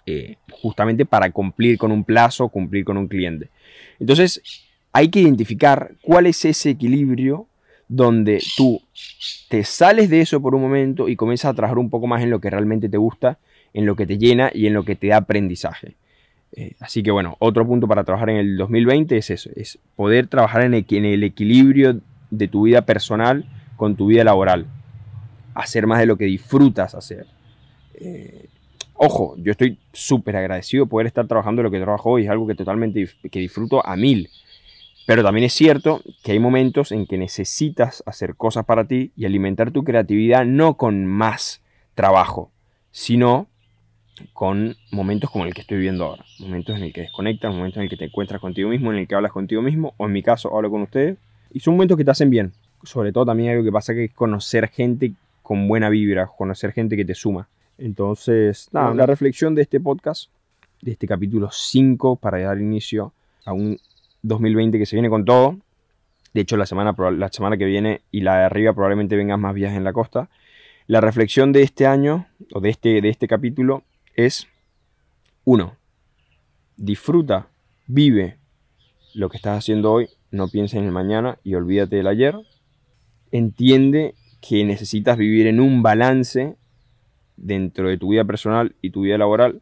Eh, 0.06 0.38
justamente 0.50 1.06
para 1.06 1.30
cumplir 1.30 1.78
con 1.78 1.92
un 1.92 2.04
plazo, 2.04 2.48
cumplir 2.48 2.84
con 2.84 2.98
un 2.98 3.08
cliente. 3.08 3.50
Entonces, 4.00 4.42
hay 5.00 5.08
que 5.08 5.22
identificar 5.22 5.94
cuál 6.02 6.26
es 6.26 6.44
ese 6.44 6.72
equilibrio 6.72 7.48
donde 7.88 8.44
tú 8.58 8.82
te 9.48 9.64
sales 9.64 10.10
de 10.10 10.20
eso 10.20 10.42
por 10.42 10.54
un 10.56 10.62
momento 10.62 11.08
y 11.08 11.16
comienzas 11.16 11.52
a 11.52 11.54
trabajar 11.54 11.78
un 11.78 11.90
poco 11.90 12.06
más 12.06 12.22
en 12.22 12.30
lo 12.30 12.42
que 12.42 12.50
realmente 12.50 12.90
te 12.90 12.98
gusta, 12.98 13.38
en 13.74 13.86
lo 13.86 13.96
que 13.96 14.06
te 14.06 14.18
llena 14.18 14.52
y 14.54 14.68
en 14.68 14.74
lo 14.74 14.84
que 14.84 14.98
te 14.98 15.08
da 15.08 15.18
aprendizaje. 15.18 15.96
Eh, 16.52 16.74
así 16.82 17.02
que 17.02 17.12
bueno, 17.12 17.38
otro 17.40 17.66
punto 17.66 17.88
para 17.88 18.04
trabajar 18.04 18.30
en 18.32 18.38
el 18.38 18.58
2020 18.58 19.16
es 19.16 19.30
eso, 19.30 19.50
es 19.56 19.80
poder 19.96 20.28
trabajar 20.28 20.64
en 20.64 20.74
el 20.74 21.24
equilibrio 21.24 22.02
de 22.30 22.48
tu 22.50 22.64
vida 22.64 22.82
personal 22.82 23.46
con 23.78 23.96
tu 23.96 24.08
vida 24.08 24.26
laboral. 24.26 24.66
Hacer 25.54 25.88
más 25.88 26.00
de 26.00 26.08
lo 26.08 26.18
que 26.18 26.26
disfrutas 26.26 26.94
hacer. 26.94 27.26
Eh, 27.94 28.48
ojo, 28.96 29.38
yo 29.38 29.52
estoy 29.54 29.78
súper 29.94 30.36
agradecido 30.36 30.84
de 30.84 30.90
poder 30.90 31.08
estar 31.08 31.26
trabajando 31.26 31.64
lo 31.64 31.72
que 31.72 31.80
trabajo 31.80 32.12
hoy. 32.12 32.26
Es 32.26 32.30
algo 32.30 32.46
que 32.46 32.56
totalmente 32.56 33.08
que 33.32 33.40
disfruto 33.40 33.86
a 33.86 33.96
mil. 33.96 34.30
Pero 35.10 35.24
también 35.24 35.46
es 35.46 35.54
cierto 35.54 36.04
que 36.24 36.34
hay 36.34 36.40
momentos 36.40 36.92
en 36.92 37.08
que 37.08 37.18
necesitas 37.18 38.04
hacer 38.06 38.36
cosas 38.36 38.66
para 38.66 38.86
ti 38.86 39.12
y 39.16 39.26
alimentar 39.26 39.72
tu 39.72 39.84
creatividad 39.84 40.46
no 40.46 40.78
con 40.78 41.08
más 41.08 41.64
trabajo, 41.96 42.52
sino 42.92 43.48
con 44.34 44.76
momentos 44.92 45.32
como 45.32 45.46
el 45.46 45.56
que 45.56 45.62
estoy 45.62 45.78
viviendo 45.78 46.06
ahora. 46.06 46.24
Momentos 46.38 46.78
en 46.78 46.84
el 46.84 46.94
que 46.94 47.02
desconectas, 47.02 47.52
momentos 47.52 47.78
en 47.78 47.84
el 47.86 47.90
que 47.90 47.98
te 47.98 48.06
encuentras 48.06 48.40
contigo 48.40 48.70
mismo, 48.70 48.92
en 48.92 49.00
el 49.00 49.08
que 49.08 49.16
hablas 49.16 49.32
contigo 49.32 49.64
mismo, 49.64 49.96
o 49.98 50.06
en 50.06 50.12
mi 50.12 50.22
caso 50.22 50.56
hablo 50.56 50.70
con 50.70 50.84
ustedes. 50.84 51.18
Y 51.52 51.60
son 51.60 51.74
momentos 51.74 51.98
que 51.98 52.06
te 52.06 52.12
hacen 52.12 52.30
bien 52.30 52.54
sobre 52.84 53.12
todo 53.12 53.26
también 53.26 53.52
algo 53.52 53.64
que 53.64 53.72
pasa 53.72 53.94
que 53.94 54.06
es 54.06 54.14
conocer 54.14 54.70
gente 54.70 55.14
con 55.42 55.68
buena 55.68 55.90
vibra, 55.90 56.28
conocer 56.28 56.72
gente 56.72 56.96
que 56.96 57.06
te 57.06 57.16
suma. 57.16 57.48
Entonces, 57.80 58.70
nada, 58.72 58.94
la 58.94 59.08
reflexión 59.08 59.56
de 59.56 59.64
este 59.64 59.80
podcast, 59.80 60.30
de 60.82 60.92
este 60.92 61.08
capítulo 61.08 61.50
5, 61.52 62.18
para 62.18 62.40
dar 62.40 62.60
inicio 62.60 63.14
a 63.46 63.54
un 63.54 63.80
2020 64.24 64.78
que 64.78 64.86
se 64.86 64.96
viene 64.96 65.10
con 65.10 65.26
todo. 65.26 65.58
De 66.34 66.42
hecho, 66.42 66.58
la 66.58 66.66
semana, 66.66 66.96
la 67.12 67.30
semana 67.30 67.58
que 67.58 67.66
viene 67.66 68.02
y 68.12 68.22
la 68.22 68.40
de 68.40 68.44
arriba 68.46 68.74
probablemente 68.74 69.16
vengan 69.16 69.40
más 69.40 69.54
viajes 69.54 69.78
en 69.78 69.84
la 69.84 69.94
costa. 69.94 70.30
La 70.88 71.02
reflexión 71.02 71.52
de 71.52 71.64
este 71.64 71.86
año, 71.86 72.28
o 72.54 72.60
de 72.62 72.70
este, 72.70 73.02
de 73.02 73.10
este 73.10 73.28
capítulo, 73.28 73.84
es, 74.16 74.48
uno, 75.46 75.76
disfruta, 76.78 77.48
vive 77.88 78.38
lo 79.14 79.30
que 79.30 79.38
estás 79.38 79.58
haciendo 79.58 79.92
hoy, 79.92 80.10
no 80.32 80.48
pienses 80.48 80.80
en 80.80 80.86
el 80.86 80.92
mañana 80.92 81.40
y 81.44 81.56
olvídate 81.56 81.96
del 81.96 82.08
ayer 82.08 82.36
entiende 83.32 84.16
que 84.42 84.64
necesitas 84.64 85.18
vivir 85.18 85.48
en 85.48 85.60
un 85.60 85.82
balance 85.82 86.56
dentro 87.38 87.90
de 87.90 87.98
tu 87.98 88.10
vida 88.10 88.26
personal 88.26 88.76
y 88.82 88.90
tu 88.92 89.02
vida 89.02 89.18
laboral. 89.18 89.62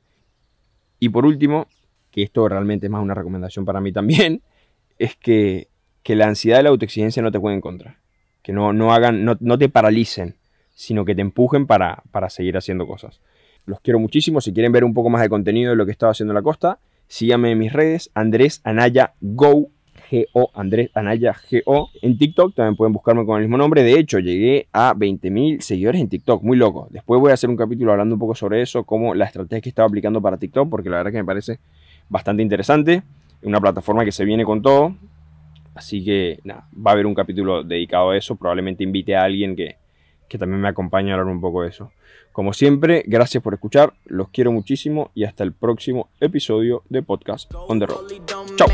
Y 0.99 1.09
por 1.09 1.25
último, 1.25 1.67
que 2.11 2.23
esto 2.23 2.47
realmente 2.47 2.87
es 2.87 2.91
más 2.91 3.01
una 3.01 3.13
recomendación 3.13 3.65
para 3.65 3.81
mí 3.81 3.91
también, 3.91 4.41
es 4.99 5.15
que, 5.15 5.67
la 6.05 6.27
ansiedad 6.27 6.61
y 6.61 6.63
la 6.63 6.69
autoexigencia 6.69 7.21
no 7.21 7.31
te 7.31 7.39
pueden 7.39 7.61
contra. 7.61 7.99
Que 8.41 8.53
no, 8.53 8.71
no 8.71 8.93
hagan, 8.93 9.25
no, 9.25 9.57
te 9.57 9.67
paralicen, 9.67 10.35
sino 10.73 11.03
que 11.03 11.15
te 11.15 11.21
empujen 11.21 11.67
para, 11.67 12.03
para 12.11 12.29
seguir 12.29 12.55
haciendo 12.55 12.87
cosas. 12.87 13.19
Los 13.65 13.81
quiero 13.81 13.99
muchísimo. 13.99 14.39
Si 14.39 14.53
quieren 14.53 14.71
ver 14.71 14.85
un 14.85 14.93
poco 14.93 15.09
más 15.09 15.21
de 15.21 15.29
contenido 15.29 15.71
de 15.71 15.75
lo 15.75 15.85
que 15.85 15.91
estaba 15.91 16.13
haciendo 16.13 16.31
en 16.31 16.35
la 16.35 16.41
costa, 16.41 16.79
síganme 17.07 17.51
en 17.51 17.57
mis 17.57 17.73
redes, 17.73 18.09
Andrés 18.13 18.61
Anaya 18.63 19.15
Go 19.19 19.69
GO, 20.33 20.51
Andrés 20.53 20.89
Anaya 20.93 21.35
GO. 21.65 21.89
En 22.01 22.17
TikTok 22.17 22.55
también 22.55 22.75
pueden 22.75 22.93
buscarme 22.93 23.25
con 23.25 23.37
el 23.37 23.43
mismo 23.43 23.57
nombre. 23.57 23.83
De 23.83 23.99
hecho, 23.99 24.19
llegué 24.19 24.67
a 24.71 24.93
20.000 24.93 25.59
seguidores 25.61 26.01
en 26.01 26.09
TikTok, 26.09 26.43
muy 26.43 26.57
loco. 26.57 26.87
Después 26.91 27.19
voy 27.19 27.31
a 27.31 27.33
hacer 27.33 27.49
un 27.49 27.57
capítulo 27.57 27.91
hablando 27.91 28.15
un 28.15 28.19
poco 28.19 28.35
sobre 28.35 28.61
eso, 28.61 28.83
como 28.83 29.13
la 29.15 29.25
estrategia 29.25 29.61
que 29.61 29.69
estaba 29.69 29.87
aplicando 29.87 30.21
para 30.21 30.37
TikTok, 30.37 30.69
porque 30.69 30.89
la 30.89 30.97
verdad 30.97 31.11
que 31.11 31.17
me 31.17 31.25
parece 31.25 31.59
bastante 32.09 32.43
interesante. 32.43 33.03
Una 33.43 33.61
plataforma 33.61 34.03
que 34.03 34.11
se 34.11 34.25
viene 34.25 34.43
con 34.43 34.61
todo. 34.61 34.95
Así 35.75 36.03
que 36.03 36.39
nada, 36.43 36.67
va 36.73 36.91
a 36.91 36.93
haber 36.93 37.05
un 37.05 37.13
capítulo 37.13 37.63
dedicado 37.63 38.11
a 38.11 38.17
eso. 38.17 38.35
Probablemente 38.35 38.83
invite 38.83 39.15
a 39.15 39.23
alguien 39.23 39.55
que, 39.55 39.77
que 40.27 40.37
también 40.37 40.61
me 40.61 40.67
acompañe 40.67 41.11
a 41.11 41.15
hablar 41.15 41.27
un 41.27 41.41
poco 41.41 41.61
de 41.61 41.69
eso. 41.69 41.91
Como 42.37 42.53
siempre, 42.53 43.03
gracias 43.07 43.41
por 43.41 43.55
escuchar, 43.55 43.93
los 44.05 44.29
quiero 44.29 44.51
muchísimo 44.51 45.09
y 45.15 45.23
hasta 45.23 45.43
el 45.43 45.53
próximo 45.53 46.09
episodio 46.19 46.83
de 46.87 47.01
Podcast 47.01 47.51
on 47.67 47.79
the 47.79 47.87
Road. 47.87 48.11
Chao. 48.55 48.67